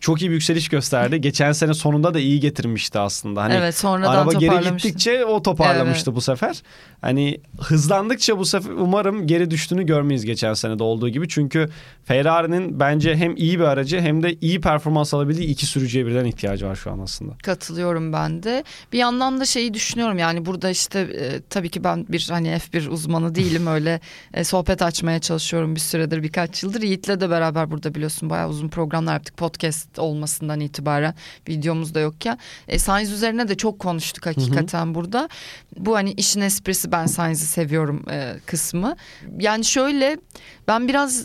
[0.01, 1.21] çok iyi bir yükseliş gösterdi.
[1.21, 3.43] Geçen sene sonunda da iyi getirmişti aslında.
[3.43, 6.63] Hani evet sonradan Araba geri gittikçe o toparlamıştı bu sefer.
[7.01, 11.29] Hani hızlandıkça bu sefer umarım geri düştüğünü görmeyiz geçen senede olduğu gibi.
[11.29, 11.69] Çünkü
[12.05, 16.67] Ferrari'nin bence hem iyi bir aracı hem de iyi performans alabildiği iki sürücüye birden ihtiyacı
[16.67, 17.33] var şu an aslında.
[17.43, 18.65] Katılıyorum ben de.
[18.93, 22.89] Bir yandan da şeyi düşünüyorum yani burada işte e, tabii ki ben bir hani F1
[22.89, 24.01] uzmanı değilim öyle
[24.35, 26.83] e, sohbet açmaya çalışıyorum bir süredir birkaç yıldır.
[26.83, 31.15] Yiğit'le de beraber burada biliyorsun bayağı uzun programlar yaptık podcast olmasından itibaren
[31.49, 32.39] videomuz da yokken.
[32.69, 35.29] E, Sainz üzerine de çok konuştuk hakikaten burada.
[35.77, 38.97] Bu hani işin esprisi ben Sainz'i seviyorum e, kısmı.
[39.39, 40.19] Yani şöyle
[40.69, 41.25] ben biraz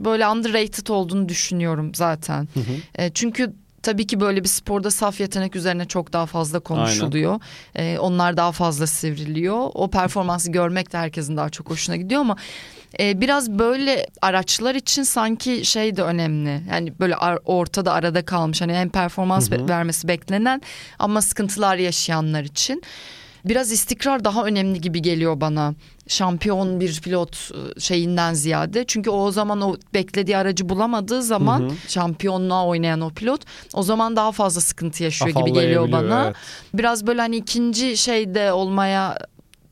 [0.00, 2.48] böyle underrated olduğunu düşünüyorum zaten.
[2.94, 3.52] E, çünkü
[3.88, 7.40] tabii ki böyle bir sporda saf yetenek üzerine çok daha fazla konuşuluyor.
[7.74, 9.70] E, onlar daha fazla sivriliyor.
[9.74, 12.36] O performansı görmek de herkesin daha çok hoşuna gidiyor ama
[13.00, 16.60] e, biraz böyle araçlar için sanki şey de önemli.
[16.70, 20.62] Yani böyle ar- ortada arada kalmış hani hem performans be- vermesi beklenen
[20.98, 22.82] ama sıkıntılar yaşayanlar için
[23.44, 25.74] biraz istikrar daha önemli gibi geliyor bana.
[26.08, 28.84] Şampiyon bir pilot e, şeyinden ziyade.
[28.86, 33.40] Çünkü o zaman o beklediği aracı bulamadığı zaman şampiyonluğa oynayan o pilot
[33.74, 36.24] o zaman daha fazla sıkıntı yaşıyor gibi geliyor bana.
[36.24, 36.36] evet.
[36.74, 39.16] Biraz böyle hani ikinci şeyde olmaya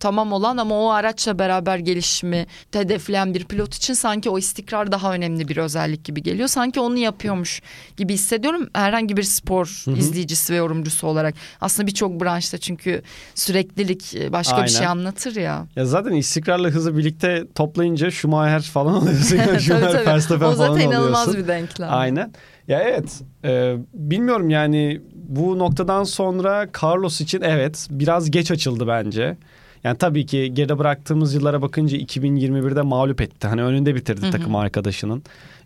[0.01, 5.13] tamam olan ama o araçla beraber gelişimi hedefleyen bir pilot için sanki o istikrar daha
[5.15, 6.49] önemli bir özellik gibi geliyor.
[6.49, 7.63] Sanki onu yapıyormuş
[7.97, 11.35] gibi hissediyorum herhangi bir spor izleyicisi ve yorumcusu olarak.
[11.61, 13.03] Aslında birçok branşta çünkü
[13.35, 14.91] süreklilik e, başka bir şey Aynen.
[14.91, 15.67] anlatır ya.
[15.77, 19.37] Ya zaten istikrarla hızı birlikte toplayınca Schumacher falan oluyorsun.
[19.39, 20.07] tabii Schumacher.
[20.07, 21.43] Verstappen O falan zaten inanılmaz oluyorsun.
[21.43, 21.89] bir denklem.
[21.93, 22.33] Aynen.
[22.69, 23.21] Ya evet.
[23.45, 29.37] e, bilmiyorum yani bu noktadan sonra Carlos için evet biraz geç açıldı bence.
[29.87, 33.47] Yani tabii ki geride bıraktığımız yıllara bakınca 2021'de mağlup etti.
[33.47, 35.23] Hani önünde bitirdi takım arkadaşının.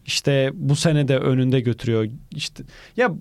[0.06, 2.08] İşte bu sene de önünde götürüyor.
[2.30, 2.64] İşte
[2.96, 3.14] ya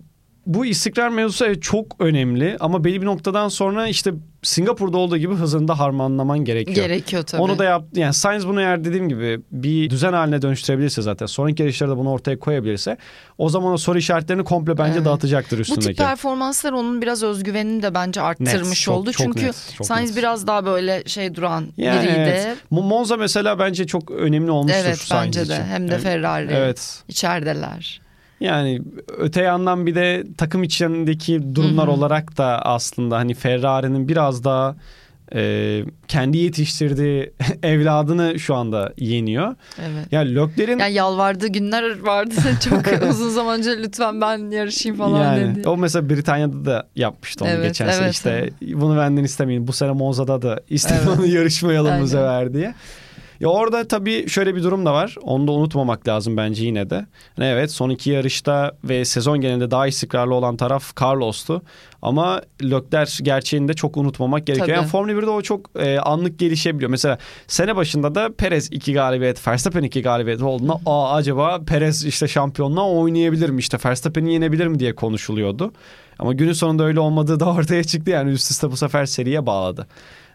[0.45, 5.67] bu istikrar mevzusu çok önemli ama belli bir noktadan sonra işte Singapur'da olduğu gibi hızını
[5.67, 6.75] da harmanlaman gerekiyor.
[6.88, 7.41] Gerekiyor tabii.
[7.41, 7.99] Onu da yaptı.
[7.99, 12.39] Yani Sainz bunu eğer dediğim gibi bir düzen haline dönüştürebilirse zaten sonraki yarışlarda bunu ortaya
[12.39, 12.97] koyabilirse
[13.38, 15.06] o zaman o soru işaretlerini komple bence Evet.
[15.06, 15.88] dağıtacaktır Bu üstündeki.
[15.88, 19.12] tip performanslar onun biraz özgüvenini de bence arttırmış Net, çok- oldu.
[19.12, 20.17] çok Çünkü net, çok Sainz net.
[20.17, 22.17] biraz daha böyle şey duran Yani biriydi.
[22.19, 22.58] evet.
[22.71, 25.52] Mo- Monza mesela bence çok önemli olmuştur Evet Sainz bence için.
[25.54, 25.97] de hem de.
[25.99, 27.04] Ferrari Evet.
[27.08, 28.02] içerideler.
[28.39, 28.82] Yani
[29.17, 34.75] öte yandan bir de takım içindeki durumlar olarak da aslında hani Ferrari'nin biraz daha
[35.36, 39.56] e, kendi yetiştirdiği evladını şu anda yeniyor.
[39.80, 40.06] Evet.
[40.12, 42.36] Yani Leclerc'in Yani yalvardığı günler vardı
[42.69, 45.69] çok uzun zaman önce lütfen ben yarışayım falan yani, dedi.
[45.69, 49.67] O mesela Britanya'da da yapmıştı onu Evet, geçen sene evet, işte bunu benden istemeyin.
[49.67, 51.19] Bu sene Monza'da da istedim Evet.
[51.19, 52.73] onu yarışmayalım bu sefer diye.
[53.39, 55.15] Ya orada tabii şöyle bir durum da var.
[55.21, 57.06] Onu da unutmamak lazım bence yine de.
[57.36, 61.62] Hani evet son iki yarışta ve sezon genelinde daha istikrarlı olan taraf Carlos'tu.
[62.02, 64.67] Ama Leclerc gerçeğini de çok unutmamak gerekiyor.
[64.67, 64.78] Tabii.
[64.78, 66.91] Yani Formula 1'de o çok e, anlık gelişebiliyor.
[66.91, 72.28] Mesela sene başında da Perez iki galibiyet, Verstappen iki galibiyet olduğunda aa acaba Perez işte
[72.28, 73.60] şampiyonluğa oynayabilir mi?
[73.60, 75.73] İşte Verstappen'i yenebilir mi diye konuşuluyordu.
[76.19, 78.12] Ama günün sonunda öyle olmadığı da ortaya çıktı.
[78.12, 79.88] Yani üst üste bu sefer seriye bağladı.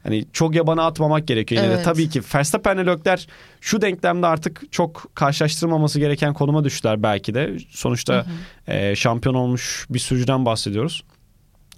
[0.04, 1.62] Hani çok yabana atmamak gerekiyor.
[1.62, 1.86] Yine Evet.
[1.86, 3.24] de tabii ki Verstappen'le Leclerc
[3.60, 7.56] şu denklemde artık çok karşılaştırmaması gereken konuma düştüler belki de.
[7.70, 8.26] Sonuçta
[8.66, 11.04] e, şampiyon olmuş bir sürücüden bahsediyoruz.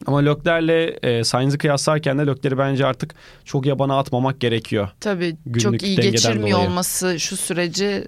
[0.07, 4.89] Ama Leclerc'le e, Sainz'i kıyaslarken de Leclerc'i bence artık çok yabana atmamak gerekiyor.
[5.01, 6.71] Tabii Günlük çok iyi geçirmiyor dolayı.
[6.71, 8.05] olması şu süreci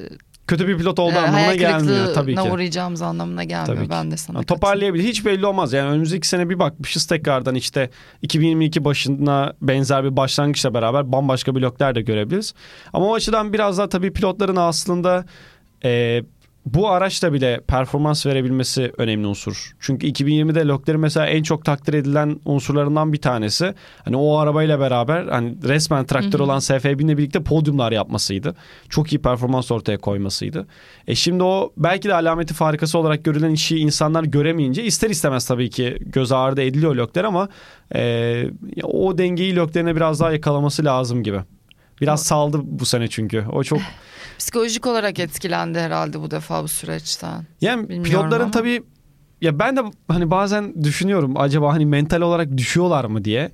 [0.48, 2.40] Kötü bir pilot olduğu e, anlamına gelmiyor tabii ki.
[2.40, 3.76] uğrayacağımız anlamına gelmiyor.
[3.76, 3.90] Tabii ki.
[3.90, 5.04] Ben de sana Yani toparlayabilir.
[5.04, 5.72] Hiç belli olmaz.
[5.72, 7.90] Yani önümüzdeki sene bir bakmışız tekrardan işte
[8.22, 12.54] 2022 başına benzer bir başlangıçla beraber bambaşka bloklar da görebiliriz.
[12.92, 15.24] Ama o açıdan biraz daha tabii pilotların aslında
[15.84, 16.22] e,
[16.66, 19.72] bu araçla bile performans verebilmesi önemli unsur.
[19.80, 23.74] Çünkü 2020'de Leclerc'in mesela en çok takdir edilen unsurlarından bir tanesi.
[24.04, 28.54] Hani o arabayla beraber hani resmen traktör olan SF1000 ile birlikte podyumlar yapmasıydı.
[28.88, 30.66] Çok iyi performans ortaya koymasıydı.
[31.06, 35.70] E şimdi o belki de alameti farikası olarak görülen işi insanlar göremeyince ister istemez tabii
[35.70, 37.48] ki göz ardı ediliyor Leclerc ama
[37.94, 38.44] e,
[38.82, 41.40] o dengeyi Leclerc'ine biraz daha yakalaması lazım gibi.
[42.00, 43.44] Biraz saldı bu sene çünkü.
[43.52, 43.80] O çok
[44.38, 47.44] Psikolojik olarak etkilendi herhalde bu defa bu süreçten.
[47.60, 48.50] Yani Bilmiyorum pilotların ama.
[48.50, 48.82] tabii
[49.40, 53.50] ya ben de hani bazen düşünüyorum acaba hani mental olarak düşüyorlar mı diye.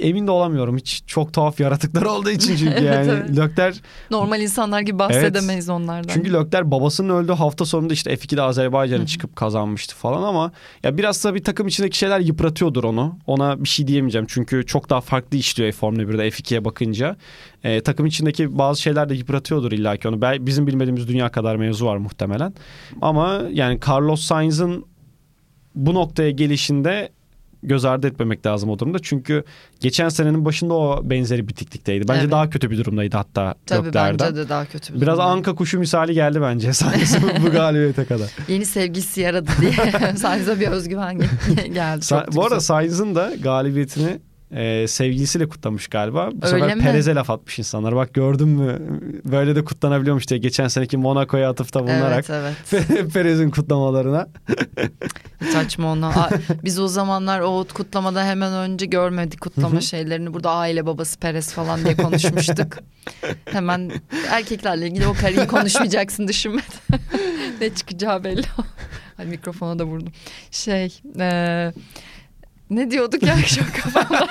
[0.00, 0.76] Emin de olamıyorum.
[0.76, 3.38] Hiç çok tuhaf yaratıklar olduğu için çünkü Evet, yani evet.
[3.38, 3.78] Leclerc
[4.10, 6.08] Normal insanlar gibi bahsedemeyiz onlardan.
[6.14, 11.24] çünkü Leclerc babasının öldüğü hafta sonunda işte F2'de Azerbaycan'a çıkıp kazanmıştı falan ama ya biraz
[11.24, 13.18] da bir takım içindeki şeyler yıpratıyordur onu.
[13.26, 17.16] Ona bir şey diyemeyeceğim çünkü çok daha farklı işliyor Formula 1'de F2'ye bakınca.
[17.64, 20.20] Ee, takım içindeki bazı şeyler de yıpratıyordur illaki onu.
[20.22, 22.54] Bel- Bizim bilmediğimiz dünya kadar mevzu var muhtemelen.
[23.02, 24.84] Ama yani Carlos Sainz'ın
[25.74, 27.12] bu noktaya gelişinde
[27.62, 28.98] göz ardı etmemek lazım o durumda.
[29.02, 29.44] Çünkü
[29.80, 32.08] geçen senenin başında o benzeri bitiklikteydi.
[32.08, 32.30] Bence Evet.
[32.32, 34.28] daha kötü bir durumdaydı hatta Tabii Leclerc'den.
[34.28, 38.30] bence de daha kötü bir Biraz anka kuşu misali geldi bence Sainz'ın bu galibiyete kadar.
[38.48, 39.72] Yeni sevgilisi yaradı diye
[40.16, 42.00] Sainz'a bir özgüven gel- geldi.
[42.00, 42.60] Sa- bu arada.
[42.60, 44.20] Sainz'ın da galibiyetini
[44.52, 46.30] e, sevgilisiyle kutlamış galiba.
[46.32, 46.82] Bu Öyle sefer mi?
[46.82, 47.96] Perez'e laf atmış insanlar.
[47.96, 48.78] Bak gördün mü
[49.24, 53.12] böyle de kutlanabiliyormuş diye geçen seneki Monaco'ya atıfta bulunarak Evet evet.
[53.14, 54.28] Perez'in kutlamalarına.
[55.52, 56.12] Saçma onu.
[56.64, 60.34] Biz o zamanlar o kutlamadan hemen önce görmedik kutlama şeylerini.
[60.34, 62.78] Burada aile babası Perez falan diye konuşmuştuk.
[63.44, 63.90] hemen
[64.30, 67.00] erkeklerle ilgili o karıyı konuşmayacaksın düşünmeden.
[67.60, 68.46] ne çıkacağı belli.
[69.18, 70.12] Ay mikrofona da vurdum.
[70.50, 71.72] Şey e,
[72.70, 74.26] ne diyorduk ya çok kafamda.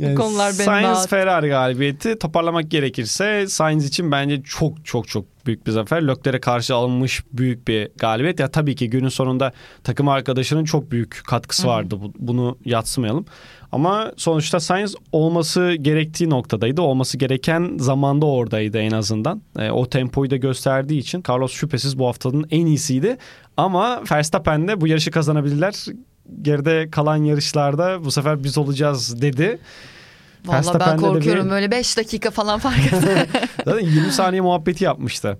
[0.00, 1.06] Bu konular benim Sainz.
[1.06, 6.02] Ferrari galibiyeti toparlamak gerekirse Sainz için bence çok çok çok büyük bir zafer.
[6.08, 8.40] Leclerc'e karşı alınmış büyük bir galibiyet.
[8.40, 9.52] Ya tabii ki günün sonunda
[9.84, 11.96] takım arkadaşının çok büyük katkısı vardı.
[12.02, 13.24] Bu- Bunu yatsımayalım.
[13.72, 16.80] Ama sonuçta Sainz olması gerektiği noktadaydı.
[16.82, 19.42] Olması gereken zamanda oradaydı en azından.
[19.58, 23.16] E, o tempoyu da gösterdiği için Carlos şüphesiz bu haftanın en iyisiydi.
[23.56, 25.74] Ama Verstappen de bu yarışı kazanabilirler.
[26.42, 29.58] Geride kalan yarışlarda bu sefer biz olacağız dedi.
[30.44, 33.26] Valla ben korkuyorum bir- böyle 5 dakika falan fark eder.
[33.64, 35.38] Zaten 20 saniye muhabbeti yapmıştı.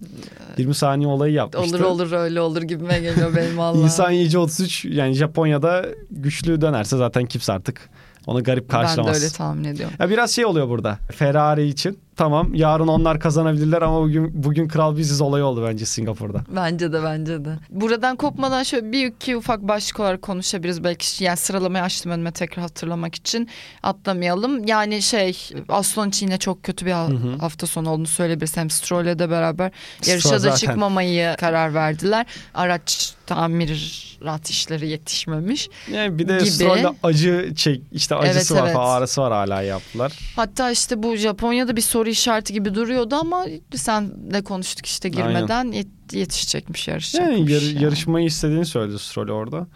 [0.58, 1.76] 20 saniye olayı yapmıştı.
[1.76, 3.78] olur olur öyle olur gibime geliyor benim valla.
[3.82, 7.90] İnsan yiyici 33 yani Japonya'da güçlü dönerse zaten kimse artık
[8.26, 9.22] onu garip Ben de karşılamaz.
[9.22, 9.96] öyle tahmin ediyorum.
[10.00, 10.98] Ya biraz şey oluyor burada.
[11.12, 16.44] Ferrari için tamam yarın onlar kazanabilirler ama bugün bugün kral biziz olayı oldu bence Singapur'da.
[16.56, 17.58] Bence de bence de.
[17.70, 21.24] Buradan kopmadan şöyle bir iki ufak başlık olarak konuşabiliriz belki.
[21.24, 23.48] Yani sıralamayı açtım önüme tekrar hatırlamak için.
[23.82, 24.64] Atlamayalım.
[24.66, 27.08] Yani şey Aston için yine çok kötü bir ha-
[27.40, 28.56] hafta sonu olduğunu söyleyebiliriz.
[28.56, 29.70] Hem Stroll'e de beraber
[30.06, 30.56] yarışa Stroll da zaten.
[30.56, 32.26] çıkmamayı karar verdiler.
[32.54, 35.68] Araç tamirat işleri yetişmemiş.
[35.92, 36.50] Yani bir de Gibi.
[36.50, 38.76] Stroll'de acı çek işte acısı Evet, var evet.
[38.80, 40.12] ağrısı var hala yaptılar.
[40.36, 45.66] Hatta işte bu Japonya'da bir soru işareti gibi duruyordu ama sen de konuştuk işte girmeden
[45.72, 47.38] yet- yetişecekmiş yarışacakmış.
[47.38, 47.84] Yani yar- yani.
[47.84, 49.66] yarışmayı istediğini söyledi Stroll orada.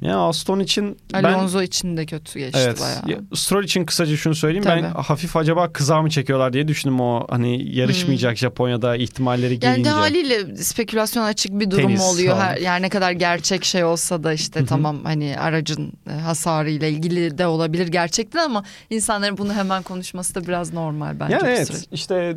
[0.00, 2.80] Yani Aston için ben Alonso için de kötü geçti Evet.
[2.80, 3.02] bayağı.
[3.06, 4.64] Ya, Stroll için kısaca şunu söyleyeyim.
[4.68, 5.02] Ben Tabii.
[5.02, 9.58] hafif acaba kıza mı çekiyorlar diye düşündüm o hani yarışmayacak Japonya'da ihtimalleri Hmm.
[9.62, 9.90] Yani gelince.
[9.90, 12.36] de haliyle spekülasyon açık bir durum Tenis oluyor.
[12.36, 14.66] Her, yani ne kadar gerçek şey olsa da işte Hı hı.
[14.66, 20.34] tamam hani aracın e, hasarı ile ilgili de olabilir gerçekten ama insanların bunu hemen konuşması
[20.34, 21.84] da biraz normal bence Yani evet süreç.
[21.92, 22.36] işte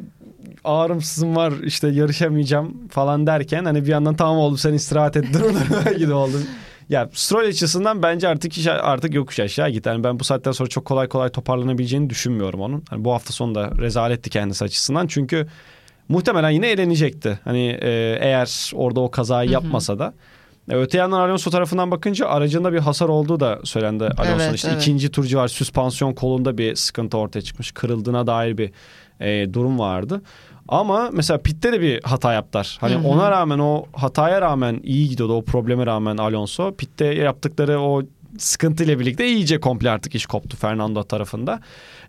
[0.63, 5.91] ağrımsızım var işte yarışamayacağım falan derken hani bir yandan tamam oldu sen istirahat et durumuna
[5.91, 6.38] gibi oldu.
[6.89, 9.86] Ya Stroll açısından bence artık iş artık yokuş aşağı git.
[9.86, 12.84] Yani ben bu saatten sonra çok kolay kolay toparlanabileceğini düşünmüyorum onun.
[12.89, 15.08] Hani bu hafta sonu da rezaletti kendisi açısından.
[15.08, 15.47] Çünkü
[16.10, 17.39] muhtemelen yine eğlenecekti.
[17.43, 20.13] Hani e, eğer orada o kazayı yapmasa da.
[20.69, 24.04] E, öte yandan Alonso tarafından bakınca aracında bir hasar olduğu da söylendi.
[24.04, 24.82] Alonso'nun Evet, işte evet.
[24.82, 25.47] ikinci turcu var.
[25.47, 27.71] Süspansiyon kolunda bir sıkıntı ortaya çıkmış.
[27.71, 28.71] Kırıldığına dair bir
[29.19, 30.21] e, durum vardı.
[30.70, 32.78] Ama mesela pitte de bir hata yaptılar.
[32.82, 33.08] Hani Hı hı.
[33.08, 35.34] ona rağmen o hataya rağmen iyi gidiyordu.
[35.34, 36.76] O probleme rağmen Alonso.
[36.76, 38.04] Pitte yaptıkları o
[38.38, 41.60] sıkıntıyla birlikte iyice komple artık iş koptu Fernando tarafında.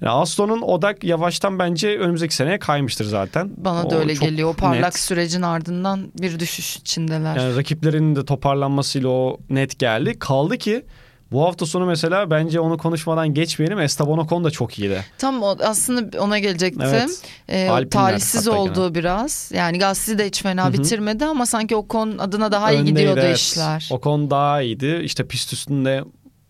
[0.01, 3.51] Yani Aston'un odak yavaştan bence önümüzdeki seneye kaymıştır zaten.
[3.57, 4.49] Bana o da öyle geliyor.
[4.49, 4.99] O parlak net.
[4.99, 7.37] sürecin ardından bir düşüş içindeler.
[7.37, 10.19] Yani rakiplerinin de toparlanmasıyla o net geldi.
[10.19, 10.85] Kaldı ki
[11.33, 13.81] bu hafta sonu mesela bence onu konuşmadan geçmeyelim.
[13.81, 15.05] Esteban Ocon da çok iyiydi.
[15.19, 16.83] Tam o, aslında ona gelecektim.
[16.83, 17.23] Evet.
[17.49, 19.51] Ee, talihsiz oldu biraz.
[19.55, 20.73] Yani Gasly de hiç fena Hı hı.
[20.73, 23.37] bitirmedi ama sanki Ocon adına daha iyi Öndeydi, gidiyordu evet.
[23.37, 23.89] işler.
[23.93, 25.01] Ocon daha iyiydi.
[25.05, 26.05] İşte pist üstünde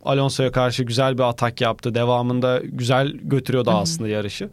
[0.05, 1.95] Alonso'ya karşı güzel bir atak yaptı.
[1.95, 4.51] Devamında güzel götürüyordu aslında yarışı.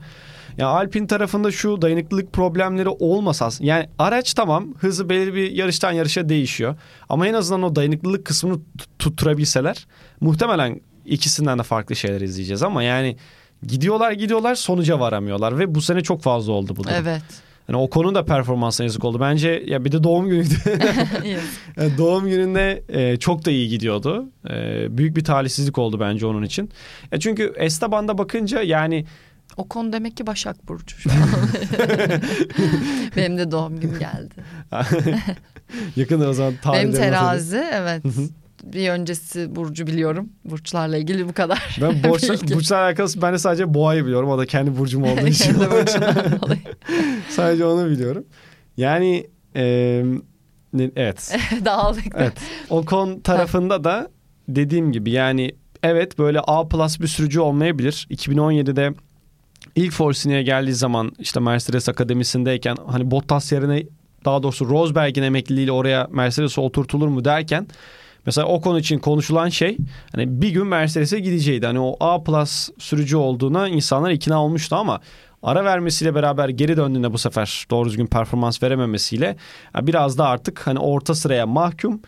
[0.58, 6.30] Ya Alpin tarafında şu dayanıklılık problemleri olmasa yani araç tamam hızı belirli bir yarıştan yarışa
[6.30, 6.76] değişiyor.
[7.10, 9.88] Ama en azından o dayanıklılık kısmını tut- tutturabilseler
[10.22, 13.18] muhtemelen ikisinden de farklı şeyler izleyeceğiz ama yani
[13.68, 16.96] gidiyorlar gidiyorlar sonuca varamıyorlar ve bu sene çok fazla oldu bu durum.
[17.02, 17.24] Evet.
[17.70, 19.20] Yani o konu da performansına yazık oldu.
[19.20, 20.54] Bence ya bir de doğum günüydü.
[21.78, 24.26] Yani doğum gününde e, çok da iyi gidiyordu.
[24.50, 26.70] E, büyük bir talihsizlik oldu bence onun için.
[27.12, 29.06] Ya çünkü Esteban'da bakınca yani
[29.58, 31.18] Ocon demek ki Başak Burcu şu an.
[33.16, 34.34] Benim de doğum günüm geldi.
[35.96, 38.04] yakında o zaman tarih Benim terazi evet.
[38.64, 40.30] bir öncesi Burcu biliyorum.
[40.46, 41.78] Burçlarla ilgili bu kadar.
[41.82, 42.56] Ben borçla, Bilgi.
[42.56, 44.30] burçlar alakası ben de sadece boğayı biliyorum.
[44.30, 45.56] O da kendi burcum olduğu için.
[47.30, 48.26] Sadece onu biliyorum.
[48.78, 50.04] Yani e,
[50.96, 51.38] evet.
[51.66, 52.18] Dağıldık da.
[52.20, 52.34] Evet.
[52.70, 54.10] Ocon tarafında da
[54.48, 58.08] dediğim gibi yani evet böyle A plus bir sürücü olmayabilir.
[58.12, 58.94] 2017'de
[59.78, 63.84] ilk Force geldiği zaman işte Mercedes akademisindeyken hani Bottas yerine
[64.26, 67.68] daha doğrusu Rosberg'in emekliliğiyle oraya Mercedes'e oturtulur mu derken
[68.26, 69.78] mesela Ocon için konuşulan şey
[70.12, 71.66] hani bir gün Mercedes'e gideceğiydi.
[71.66, 75.00] Hani o A plus sürücü olduğuna insanlar ikna olmuştu ama
[75.44, 79.36] ara vermesiyle beraber geri döndüğünde bu sefer doğru düzgün performans verememesiyle
[79.82, 82.02] biraz da artık hani orta sıraya mahkum.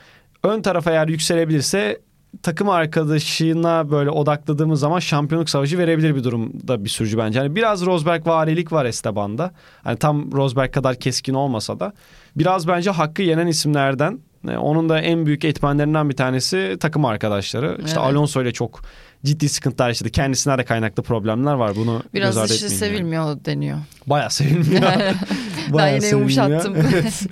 [0.43, 2.01] Ön tarafa eğer yükselebilirse
[2.43, 7.39] takım arkadaşına böyle odakladığımız zaman şampiyonluk savaşı verebilir bir durumda bir sürücü bence.
[7.39, 9.51] Hani biraz Rosberg varilik var Esteban'da.
[9.83, 11.93] Hani tam Rosberg kadar keskin olmasa da
[12.35, 14.19] biraz bence hakkı yenen isimlerden.
[14.49, 17.67] E, Onun da en büyük etmenlerinden bir tanesi takım arkadaşları.
[17.85, 18.11] İşte Evet.
[18.13, 18.81] Alonso ile çok
[19.25, 20.09] ciddi sıkıntılar yaşadı.
[20.09, 21.71] Kendisine de kaynaklı problemler var.
[21.75, 22.93] Bunu Biraz göz ardı dışı etmeyin yani.
[22.97, 23.77] sevilmiyor deniyor.
[24.07, 24.81] Bayağı sevilmiyor.
[24.99, 25.15] ben
[25.73, 26.49] Bayağı yine sevilmiyor.
[26.65, 26.75] yumuşattım.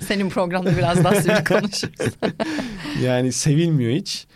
[0.00, 2.14] Senin programda biraz daha sivri konuşuruz.
[3.02, 4.26] Yani sevilmiyor hiç.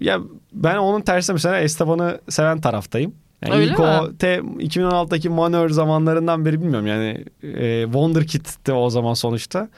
[0.00, 0.20] Ya
[0.52, 3.14] ben onun tersine mesela Esteban'ı seven taraftayım.
[3.42, 3.84] Yani Öyle ilk mi?
[3.84, 9.68] o te, 2016'daki manör zamanlarından beri bilmiyorum yani e, Wonderkid'ti o zaman sonuçta.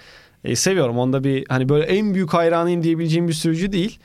[0.45, 3.99] E, seviyorum onda bir hani böyle en büyük hayranıyım diyebileceğim bir sürücü değil.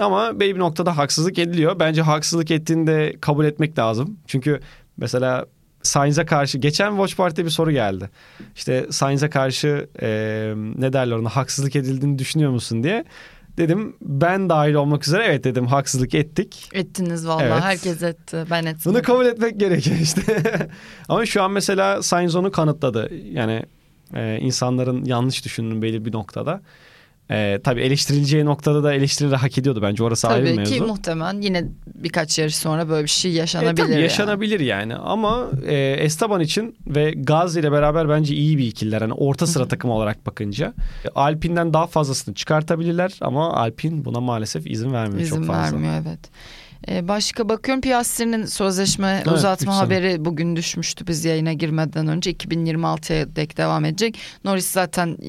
[0.00, 1.78] Ama belli bir noktada haksızlık ediliyor.
[1.78, 4.16] Bence haksızlık ettiğini de kabul etmek lazım.
[4.26, 4.60] Çünkü
[4.96, 5.46] mesela
[5.82, 8.10] Sainz'e karşı geçen Watch Party'de bir soru geldi.
[8.56, 10.08] İşte Sainz'e karşı e,
[10.78, 13.04] ne derler ona haksızlık edildiğini düşünüyor musun diye.
[13.60, 16.68] Dedim ben dahil olmak üzere evet dedim haksızlık ettik.
[16.72, 17.44] Ettiniz vallahi.
[17.44, 17.62] Evet.
[17.62, 18.44] Herkes etti.
[18.50, 18.92] Ben ettim.
[18.92, 20.22] Bunu kabul etmek gerekiyor işte.
[21.08, 23.14] Ama şu an mesela Sainz onu kanıtladı.
[23.32, 23.62] Yani
[24.14, 26.60] e, insanların yanlış düşündüğünü belli bir noktada.
[27.30, 30.04] E, tabii eleştirileceği noktada da eleştirileri hak ediyordu bence.
[30.04, 30.74] Orası ayrı bir Tabii mevzu.
[30.74, 31.64] ki muhtemelen yine
[31.94, 33.76] birkaç yarış sonra böyle bir şey E, yaşanabilir.
[33.76, 34.02] tabii yani.
[34.02, 34.96] yaşanabilir yani.
[34.96, 39.00] Ama e, Esteban için ve Gazi ile beraber bence iyi bir ikililer.
[39.00, 40.74] Hani orta sıra takım olarak bakınca.
[41.14, 45.62] Alpine'den daha fazlasını çıkartabilirler ama Alpine buna maalesef izin vermiyor İzin çok fazla.
[45.62, 46.18] vermiyor evet.
[46.88, 49.84] Ee, başka bakıyorum Piastri'nin sözleşme Evet, uzatma üç sene.
[49.84, 54.18] haberi bugün düşmüştü biz yayına girmeden önce 2026'ya dek devam edecek.
[54.44, 55.28] Norris zaten e,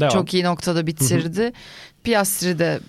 [0.00, 0.10] Devam.
[0.12, 1.52] çok iyi noktada bitirdi.
[2.04, 2.80] Piastri de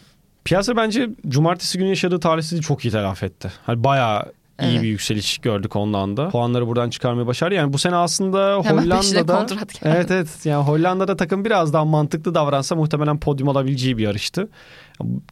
[0.44, 3.52] Piyasa bence cumartesi günü yaşadığı talihsizliği çok iyi telafi etti.
[3.66, 4.84] Hani bayağı iyi Evet.
[4.84, 6.30] bir yükseliş gördük ondan da.
[6.30, 7.56] Puanları buradan çıkarmayı başardı.
[7.56, 9.46] Yani bu sene aslında hemen Hollanda'da...
[9.82, 14.50] Evet evet yani Hollanda'da takım biraz daha mantıklı davransa muhtemelen podyum alabileceği bir yarıştı.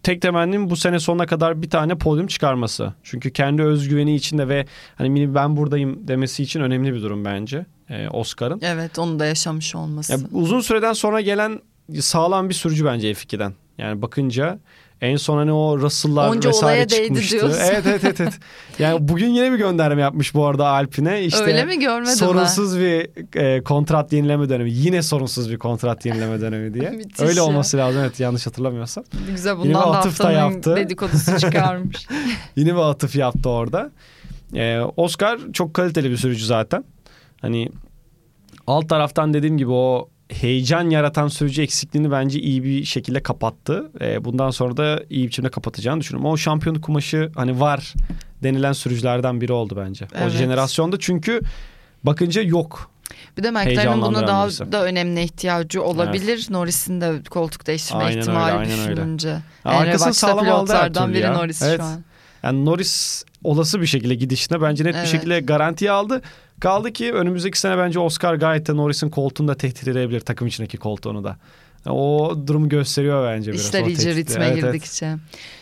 [0.04, 2.94] Tek temennim bu sene sonuna kadar bir tane podyum çıkarması.
[3.04, 4.66] Çünkü kendi özgüveni içinde ve
[4.96, 8.60] hani mini ben buradayım demesi için önemli bir durum bence e, Oscar'ın.
[8.64, 10.14] Evet onu da yaşamış olması.
[10.14, 11.60] Ya, uzun süreden sonra gelen
[12.00, 13.54] sağlam bir sürücü bence F2'den.
[13.78, 14.60] Yani bakınca
[15.02, 17.52] en son hani o Russell'lar Onca vesaire çıkmıştı.
[17.60, 18.22] Evet evet evet.
[18.22, 18.34] evet.
[18.80, 21.24] Yani bugün yine bir gönderme yapmış bu arada Alpine.
[21.24, 23.10] İşte Öyle mi görmedim sorunsuz bir
[23.40, 24.72] e, kontrat yenileme dönemi.
[24.72, 26.90] Yine sorunsuz bir kontrat yenileme dönemi diye.
[26.90, 27.44] Müthiş Öyle ya.
[27.46, 29.04] olması lazım evet yanlış hatırlamıyorsam.
[29.28, 29.36] ben.
[29.36, 30.76] Güzel Yine bundan da atıf da haftanın yaptı.
[30.76, 32.08] dedikodusu çıkarmış.
[32.56, 33.92] Yine bir atıf yaptı orada.
[34.56, 36.84] Ee, Oscar çok kaliteli bir sürücü zaten.
[37.42, 37.70] Hani
[38.68, 43.92] alt taraftan dediğim gibi o heyecan yaratan sürücü eksikliğini bence iyi bir şekilde kapattı.
[44.02, 46.32] Ee, bundan sonra da iyi biçimde kapatacağını düşünüyorum.
[46.32, 47.94] O şampiyonluk kumaşı hani var
[48.44, 50.06] denilen sürücülerden biri oldu bence.
[50.06, 50.32] O Evet.
[50.32, 51.42] jenerasyonda çünkü
[52.04, 52.92] bakınca yok.
[53.38, 54.72] Bir de McLaren'ın buna daha birisi.
[54.72, 56.48] da önemli ihtiyacı olabilir.
[56.50, 58.70] Norris'in de koltuk değiştirme Aynen öyle, ihtimali öyle.
[58.72, 59.30] düşününce.
[59.30, 60.74] Ya En arkasını sağlam aldı
[61.14, 61.34] biri ya.
[61.34, 61.78] Norris Evet.
[61.80, 62.04] şu an.
[62.44, 65.06] Yani Norris olası bir şekilde gidişine bence net Evet.
[65.06, 66.22] bir şekilde garantiye aldı.
[66.60, 70.78] Kaldı ki önümüzdeki sene bence Oscar gayet de Norris'in koltuğunu da tehdit edebilir takım içindeki
[70.78, 71.38] koltuğunu da.
[71.86, 73.66] O durumu gösteriyor bence biraz.
[73.66, 74.74] İşler iyice ritme Evet, evet.
[74.74, 75.16] girdikçe.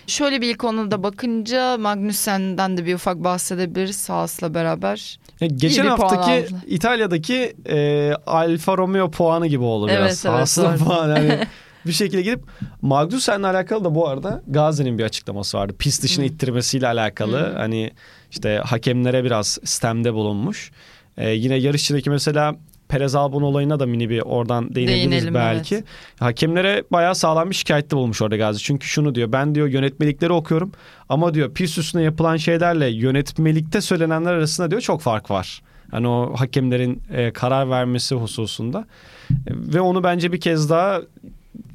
[0.08, 5.20] Şöyle bir ilk konuda bakınca Magnussen'den de bir ufak bahsedebiliriz Haas'la beraber.
[5.40, 6.56] Ya geçen İyi haftaki.
[6.68, 10.58] İtalya'daki e, Alfa Romeo puanı gibi oldu Evet, biraz.
[10.58, 10.86] evet, doğru.
[10.86, 11.40] puan yani
[11.86, 12.44] bir şekilde gidip
[12.82, 15.76] Magnussen'le alakalı da bu arada Gazi'nin bir açıklaması vardı.
[15.80, 17.38] Pist dışına ittirmesiyle alakalı.
[17.40, 17.58] Hı.
[17.58, 17.92] Hani
[18.38, 20.72] işte hakemlere biraz sistemde bulunmuş.
[21.18, 22.56] E, yine yarışçıdaki mesela
[22.90, 25.76] Perez Albon olayına da mini bir oradan değinebiliriz Değinelim, belki.
[25.76, 25.86] evet.
[26.20, 28.60] Hakemlere bayağı sağlam bir şikayette bulmuş orada Gazi.
[28.60, 30.72] Çünkü şunu diyor ben diyor yönetmelikleri okuyorum
[31.10, 35.62] ama diyor pist üstüne yapılan şeylerle yönetmelikte söylenenler arasında diyor çok fark var.
[35.92, 38.86] Hani o hakemlerin e, karar vermesi hususunda.
[39.32, 41.02] E, ve onu bence bir kez daha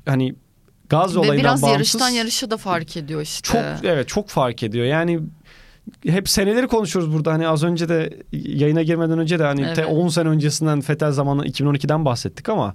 [0.07, 0.35] hani
[0.89, 3.49] gaz Ve olayından biraz bağımsız yarıştan yarışa da fark ediyor işte.
[3.53, 4.87] çok evet çok fark ediyor.
[4.87, 5.21] Yani
[6.07, 7.33] hep seneleri konuşuyoruz burada.
[7.33, 9.93] Hani az önce de yayına girmeden önce de hani te Evet.
[9.93, 12.75] 10 sene öncesinden Fetel zamanı 2012'den bahsettik ama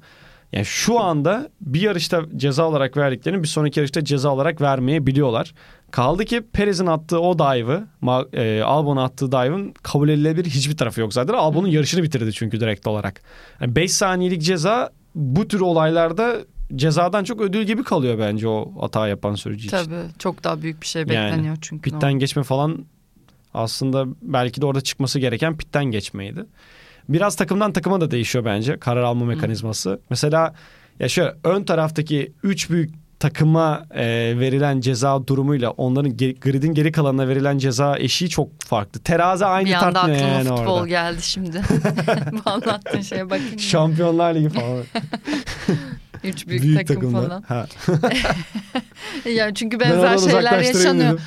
[0.53, 5.53] yani şu anda bir yarışta ceza olarak verdiklerini bir sonraki yarışta ceza olarak vermeyebiliyorlar.
[5.91, 7.87] Kaldı ki Perez'in attığı o dive'ı,
[8.33, 11.33] e, Albon'un attığı dive'ın kabul edilebilir hiçbir tarafı yok zaten.
[11.33, 13.21] Albon'un yarışını bitirdi çünkü direkt olarak.
[13.61, 16.35] 5 saniyelik ceza bu tür olaylarda
[16.75, 19.77] cezadan çok ödül gibi kalıyor bence o hata yapan sürücü için.
[19.77, 21.91] Tabii çok daha büyük bir şey Yani, bekleniyor çünkü.
[21.91, 22.85] Pitten geçme falan
[23.57, 26.45] aslında belki de orada çıkması gereken pitten geçmeydi.
[27.09, 29.99] Biraz takımdan takıma da değişiyor bence karar alma mekanizması.
[30.09, 30.53] Mesela
[30.99, 34.05] ya şöyle ön taraftaki 3 büyük takıma e,
[34.39, 38.99] verilen ceza durumuyla onların ge- gridin geri kalanına verilen ceza eşiği çok farklı.
[38.99, 40.87] Terazi aynı bir anda tartmıyor aklıma yani futbol orada.
[40.87, 41.61] geldi şimdi.
[42.31, 43.57] Bu anlattığın şeye bakınca.
[43.57, 44.83] Şampiyonlar Ligi falan.
[46.27, 47.27] Üç büyük, takım takımlar.
[47.27, 47.41] falan.
[47.47, 47.65] Ha.
[49.35, 51.13] Yani çünkü Ben benzer oradan şeyler yaşanıyor.
[51.13, 51.19] dedim.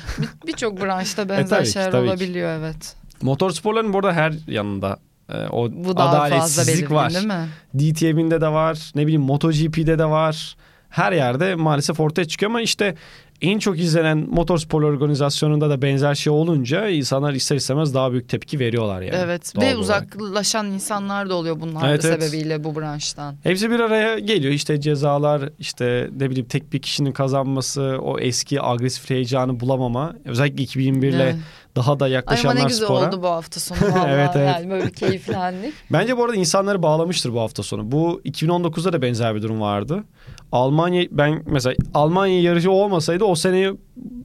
[0.43, 2.09] Bir- Birçok branşta benzer tabii ki, şeyler tabii ki.
[2.11, 2.95] olabiliyor evet.
[3.21, 4.99] Motorsporların burada her yanında
[5.29, 7.13] e, o Bu daha adaletsizlik belirgin var.
[7.13, 7.47] değil mi?
[7.79, 8.91] DTM'inde de var.
[8.95, 10.55] Ne bileyim MotoGP'de de var.
[10.89, 12.95] Her yerde maalesef ortaya çıkıyor ama işte
[13.41, 18.59] en çok izlenen motorspor organizasyonunda da benzer şey olunca insanlar ister istemez daha büyük tepki
[18.59, 19.15] veriyorlar yani.
[19.15, 19.77] evet ve olarak.
[19.79, 22.23] uzaklaşan insanlar da oluyor bunlar Evet, evet.
[22.23, 23.35] sebebiyle bu branştan.
[23.43, 28.61] Hepsi bir araya geliyor işte cezalar işte ne bileyim tek bir kişinin kazanması o eski
[28.63, 31.35] agresif heyecanı bulamama özellikle 2021 ile Evet.
[31.75, 33.07] daha da Ay ama yaklaşanlar ne güzel spora.
[33.07, 34.47] oldu bu hafta sonu vallahi Evet, evet.
[34.55, 35.73] yani böyle keyiflendik.
[35.91, 37.91] Bence bu arada insanları bağlamıştır bu hafta sonu.
[37.91, 40.03] Bu 2019'da da benzer bir durum vardı.
[40.51, 43.73] Almanya ben mesela Almanya yarışı olmasaydı o seneyi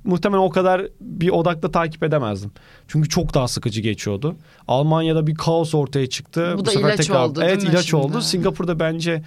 [0.04, 2.50] muhtemelen o kadar bir odakla takip edemezdim.
[2.88, 4.36] Çünkü çok daha sıkıcı geçiyordu.
[4.68, 6.54] Almanya'da bir kaos ortaya çıktı.
[6.58, 8.02] Bu da ilaç oldu, değil Evet ilaç şimdi?
[8.02, 8.20] oldu.
[8.20, 9.22] Singapur'da bence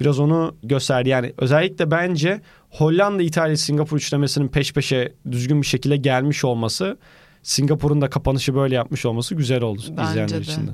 [0.00, 1.08] biraz onu gösterdi.
[1.08, 2.40] Yani özellikle bence
[2.70, 6.98] Hollanda, İtalya, Singapur üçlemesinin peş peşe düzgün bir şekilde gelmiş olması
[7.42, 10.40] Singapur'un da kapanışı böyle yapmış olması güzel oldu Bence izleyenler de.
[10.40, 10.70] için de.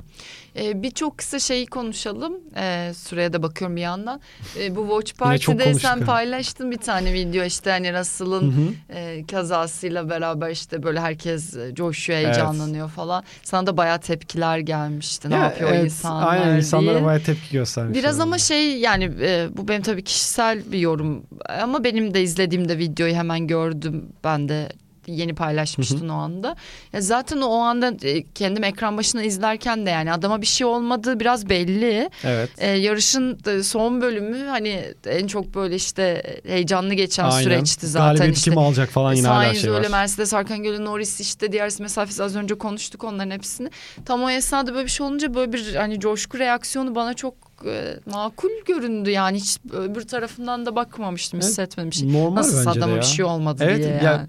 [0.59, 2.33] Ee, bir çok kısa şeyi konuşalım.
[2.55, 4.21] Ee, süreye de bakıyorum bir yandan.
[4.59, 10.49] Ee, bu Watch Party'de sen paylaştın bir tane video işte hani Russell'ın e, kazasıyla beraber
[10.49, 12.27] işte böyle herkes e, coşuyor, Evet.
[12.27, 13.23] heyecanlanıyor falan.
[13.43, 15.29] Sana da bayağı tepkiler gelmişti.
[15.29, 16.57] Ne Ya, yapıyor evet, insanlar Aynen diye.
[16.57, 17.97] insanlara bayağı tepki göstermiş.
[17.99, 21.23] Biraz ama şey yani e, bu benim tabii kişisel bir yorum
[21.61, 24.69] ama benim de izlediğimde videoyu hemen gördüm ben de
[25.07, 26.55] yeni paylaşmıştın o anda.
[26.93, 31.19] Ya zaten o anda e, kendim ekran başına izlerken de yani adama bir şey olmadığı
[31.19, 32.09] biraz belli.
[32.23, 32.49] Evet.
[32.57, 37.43] E, yarışın da son bölümü hani en çok böyle işte heyecanlı geçen Aynen.
[37.43, 38.51] süreçti zaten Galibiyeti işte.
[38.51, 39.77] kim alacak falan yine hala şey var.
[39.77, 43.69] öyle Mercedes Arkangöl'ü Norris işte diğer mesafesi az önce konuştuk onların hepsini.
[44.05, 47.33] Tam o esnada böyle bir şey olunca böyle bir hani coşku reaksiyonu bana çok
[47.65, 52.13] e, makul göründü yani hiç öbür tarafından da bakmamıştım Evet, hissetmemiştim.
[52.13, 52.97] Normal Nasıl adama ya.
[52.97, 54.27] bir şey olmadı Evet, diye ya- yani.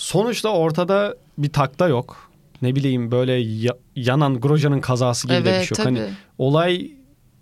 [0.00, 2.30] Sonuçta ortada bir takla yok.
[2.62, 5.86] Ne bileyim böyle ya- yanan Grosje'nin kazası gibi de bir Evet şey yok.
[5.86, 6.90] Hani olay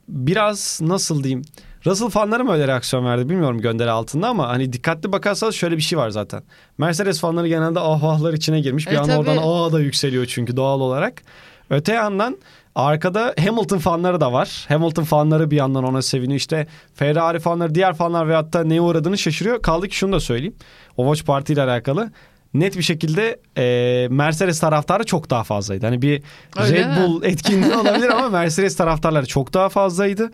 [0.09, 1.43] biraz nasıl diyeyim
[1.87, 5.83] Russell fanları mı öyle reaksiyon verdi bilmiyorum gönderi altında ama hani dikkatli bakarsanız şöyle bir
[5.83, 6.43] şey var zaten.
[6.79, 8.87] Mercedes fanları genelde ahvahlar içine girmiş.
[8.87, 11.23] Bir E, anda oradan aa da yükseliyor çünkü doğal olarak.
[11.71, 12.37] Öte yandan
[12.75, 14.65] arkada Hamilton fanları da var.
[14.69, 16.37] Hamilton fanları bir yandan ona seviniyor.
[16.37, 19.63] İşte Ferrari fanları, diğer fanlar veyahut da neye uğradığını şaşırıyor.
[19.63, 20.55] Kaldı ki şunu da söyleyeyim.
[20.97, 22.11] O Watch Party ile alakalı
[22.55, 25.87] net bir şekilde e, Mercedes taraftarı çok daha fazlaydı.
[25.87, 26.23] Hani bir
[26.57, 26.97] Öyle Red mi?
[26.97, 30.31] Bull etkinliği olabilir ama Mercedes taraftarları çok daha fazlaydı.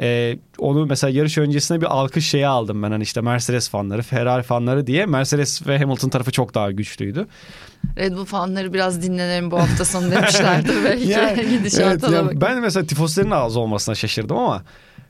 [0.00, 4.42] E, onu mesela yarış öncesinde bir alkış şeyi aldım ben hani işte Mercedes fanları, Ferrari
[4.42, 5.06] fanları diye.
[5.06, 7.26] Mercedes ve Hamilton tarafı çok daha güçlüydü.
[7.98, 11.40] Red Bull fanları biraz dinlenelim bu hafta sonu demişlerdi belki Yani,
[11.80, 14.62] evet, yani ben mesela tifosların da az olmasına şaşırdım ama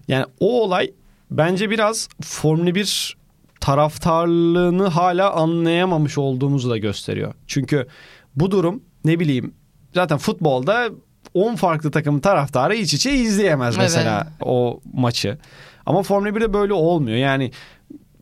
[0.09, 0.91] yani o olay
[1.31, 3.17] bence biraz Formula 1
[3.67, 7.35] taraftarlığını hala anlayamamış olduğumuzu da gösteriyor.
[7.47, 7.87] Çünkü
[8.37, 9.55] bu durum ne bileyim
[9.95, 10.89] zaten futbolda
[11.35, 14.49] 10 farklı takım taraftarı iç içe izleyemez mesela evet.
[14.49, 15.39] o maçı.
[15.87, 17.17] Ama Formula 1'de böyle olmuyor.
[17.17, 17.51] Yani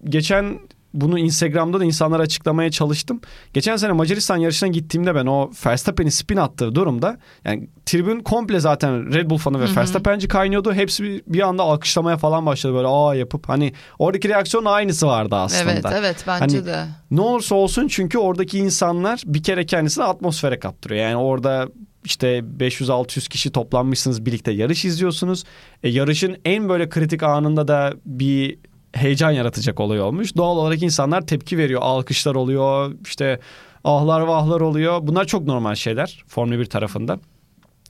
[0.04, 0.58] geçen
[0.94, 3.20] bunu Instagram'da da insanlara açıklamaya çalıştım.
[3.52, 9.14] Geçen sene Macaristan yarışına gittiğimde ben o Verstappen'i spin attığı durumda yani tribün komple zaten
[9.14, 9.76] Red Bull fanı ve Hı-hı.
[9.76, 10.72] Verstappen'ci kaynıyordu.
[10.72, 15.72] Hepsi bir anda alkışlamaya falan başladı böyle aa yapıp hani oradaki reaksiyon aynısı vardı aslında.
[15.72, 16.84] Evet evet bence hani, de.
[17.10, 21.02] Ne olursa olsun çünkü oradaki insanlar bir kere kendisini atmosfere kaptırıyor.
[21.02, 21.68] Yani orada
[22.04, 25.44] işte 500-600 kişi toplanmışsınız birlikte yarış izliyorsunuz.
[25.82, 28.58] E, yarışın en böyle kritik anında da bir
[28.94, 30.36] heyecan yaratacak olay olmuş.
[30.36, 31.80] Doğal olarak insanlar tepki veriyor.
[31.84, 32.94] Alkışlar oluyor.
[33.04, 33.40] işte
[33.84, 34.98] ahlar vahlar oluyor.
[35.02, 37.18] Bunlar çok normal şeyler Formula 1 tarafında.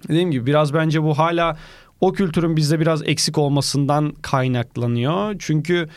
[0.09, 1.57] Dediğim gibi biraz bence bu hala
[2.01, 5.37] o kültürün bizde biraz eksik olmasından kaynaklanıyor.
[5.39, 5.89] Çünkü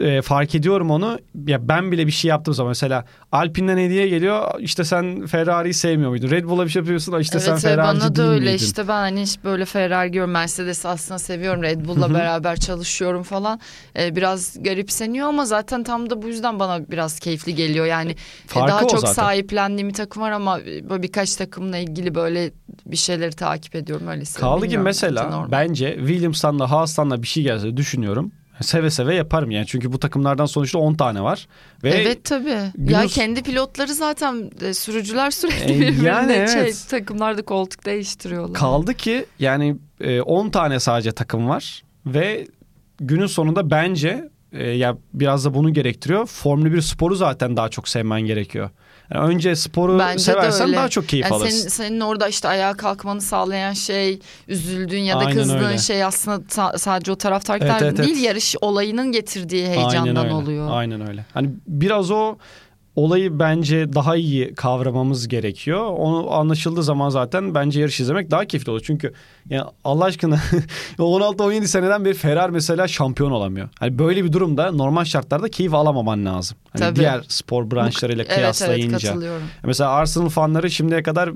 [0.00, 1.18] e, fark ediyorum onu.
[1.46, 4.60] Ya ben bile bir şey yaptığım zaman mesela Alpine'den hediye geliyor.
[4.60, 6.30] İşte sen Ferrari'yi sevmiyor muydun?
[6.30, 7.20] Red Bull'a bir şey yapıyorsun.
[7.20, 8.44] İşte evet, sen Ferrari'ci bana da öyle.
[8.50, 8.64] Miydin?
[8.64, 10.30] İşte ben hani hiç böyle Ferrari görüyorum.
[10.30, 11.62] Mercedes aslında seviyorum.
[11.62, 13.60] Red Bull'la beraber çalışıyorum falan.
[13.98, 17.86] Ee, biraz garipseniyor ama zaten tam da bu yüzden bana biraz keyifli geliyor.
[17.86, 18.16] Yani e,
[18.46, 19.12] Farkı daha çok zaten.
[19.12, 22.50] sahiplendiğim bir takım var ama böyle birkaç takımla ilgili böyle
[22.86, 24.08] bir şeyleri takip ediyorum.
[24.08, 29.14] Öyle Kaldı ki mesela bence Williams'tan da Haas'tan da bir şey gelse düşünüyorum seve seve
[29.14, 29.66] yaparım yani.
[29.66, 31.48] Çünkü bu takımlardan sonuçta 10 tane var.
[31.84, 32.72] Ve evet tabii.
[32.74, 32.92] Günüz...
[32.92, 36.52] Ya kendi pilotları zaten e, sürücüler sürekli e, birbirine yani evet.
[36.52, 38.54] şey, takımlarda koltuk değiştiriyorlar.
[38.54, 39.76] Kaldı ki yani
[40.24, 42.46] 10 e, tane sadece takım var ve
[43.00, 46.26] günün sonunda bence e, ya biraz da bunu gerektiriyor.
[46.26, 48.70] Formula 1 sporu zaten daha çok sevmen gerekiyor.
[49.14, 51.56] Yani önce sporu Bence seversen daha çok keyif yani alırsın.
[51.58, 55.78] Senin, senin orada işte ayağa kalkmanı sağlayan şey, üzüldüğün ya da Aynen kızdığın öyle.
[55.78, 58.22] şey aslında sadece o taraftarlar evet, evet, değil, evet.
[58.22, 60.68] yarış olayının getirdiği heyecandan Aynen oluyor.
[60.70, 61.24] Aynen öyle.
[61.34, 62.36] Hani biraz o
[62.96, 65.80] olayı bence daha iyi kavramamız gerekiyor.
[65.80, 68.82] Onu anlaşıldığı zaman zaten bence yarış izlemek daha keyifli olur.
[68.84, 69.12] Çünkü
[69.50, 70.40] yani Allah aşkına
[70.98, 73.68] 16-17 seneden beri Ferrari mesela şampiyon olamıyor.
[73.78, 76.58] Hani böyle bir durumda normal şartlarda keyif alamaman lazım.
[76.72, 76.96] Hani Tabii.
[76.96, 78.84] diğer spor branşlarıyla kıyaslayınca.
[78.84, 79.42] Evet, evet katılıyorum.
[79.64, 81.30] Mesela Arsenal fanları şimdiye kadar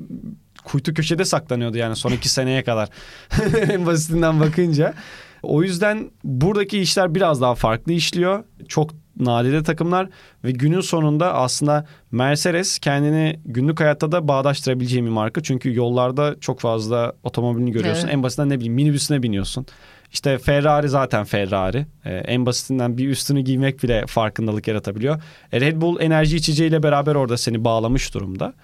[0.65, 2.89] kuytu köşede saklanıyordu yani son iki seneye kadar.
[3.71, 4.95] en basitinden bakınca.
[5.43, 8.45] O yüzden buradaki işler biraz daha farklı işliyor.
[8.69, 10.09] Çok nadide takımlar
[10.45, 15.43] ve günün sonunda aslında Mercedes kendini günlük hayatta da bağdaştırabileceği bir marka.
[15.43, 18.05] Çünkü yollarda çok fazla otomobilini görüyorsun.
[18.05, 18.15] Evet.
[18.15, 19.67] En basitinden ne bileyim minibüsüne biniyorsun.
[20.13, 21.87] İşte Ferrari zaten Ferrari.
[22.05, 25.23] Ee, en basitinden bir üstünü giymek bile farkındalık yaratabiliyor.
[25.53, 28.55] E, Red Bull enerji içeceğiyle beraber orada seni bağlamış durumda.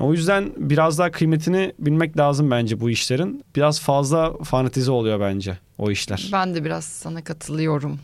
[0.00, 3.44] O yüzden biraz daha kıymetini bilmek lazım bence bu işlerin.
[3.56, 6.28] Biraz fazla fanatize oluyor bence o işler.
[6.32, 8.00] Ben de biraz sana katılıyorum.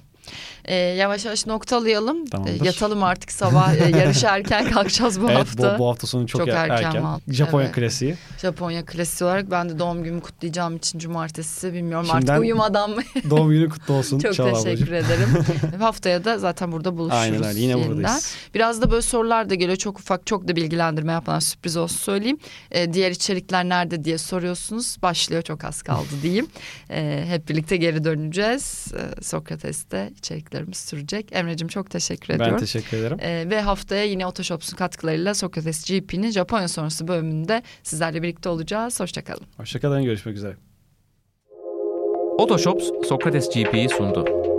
[0.65, 2.27] E, yavaş yavaş noktalayalım.
[2.27, 2.61] Tamamdır.
[2.61, 3.75] E, yatalım artık sabah.
[3.75, 5.75] e, yarışa erken kalkacağız bu evet, hafta.
[5.75, 6.85] Bu, bu hafta sonu çok, çok er- erken.
[6.85, 7.21] erken.
[7.29, 7.75] Japonya evet.
[7.75, 8.17] klasiği.
[8.43, 13.03] Japonya klasiği olarak ben de doğum günümü kutlayacağım için cumartesi bilmiyorum Şimdiden artık uyumadan mı?
[13.31, 14.19] doğum günü kutlu olsun.
[14.19, 15.13] çok Çağla teşekkür ablacığım.
[15.13, 15.45] ederim.
[15.81, 17.23] Haftaya da zaten burada buluşuruz.
[17.23, 17.97] Aynen öyle yine yeniden.
[17.97, 18.35] buradayız.
[18.55, 19.77] Biraz da böyle sorular da geliyor.
[19.77, 22.39] Çok ufak çok da bilgilendirme yapan sürpriz olsun söyleyeyim.
[22.71, 24.97] E, diğer içerikler nerede diye soruyorsunuz.
[25.03, 26.47] Başlıyor çok az kaldı diyeyim.
[26.91, 28.87] E, hep birlikte geri döneceğiz.
[28.95, 30.11] E, Sokrates'te
[30.61, 31.29] içeriklerimiz sürecek.
[31.33, 32.55] Emre'cim çok teşekkür ediyorum.
[32.55, 33.19] Ben teşekkür ederim.
[33.21, 39.01] Ee, ve haftaya yine Otoshops'un katkılarıyla Sokrates GP'nin Japonya sonrası bölümünde sizlerle birlikte olacağız.
[39.01, 39.47] Hoşçakalın.
[39.57, 40.57] Hoşçakalın görüşmek üzere.
[42.39, 44.50] Otoshops Sokrates GP'yi sundu.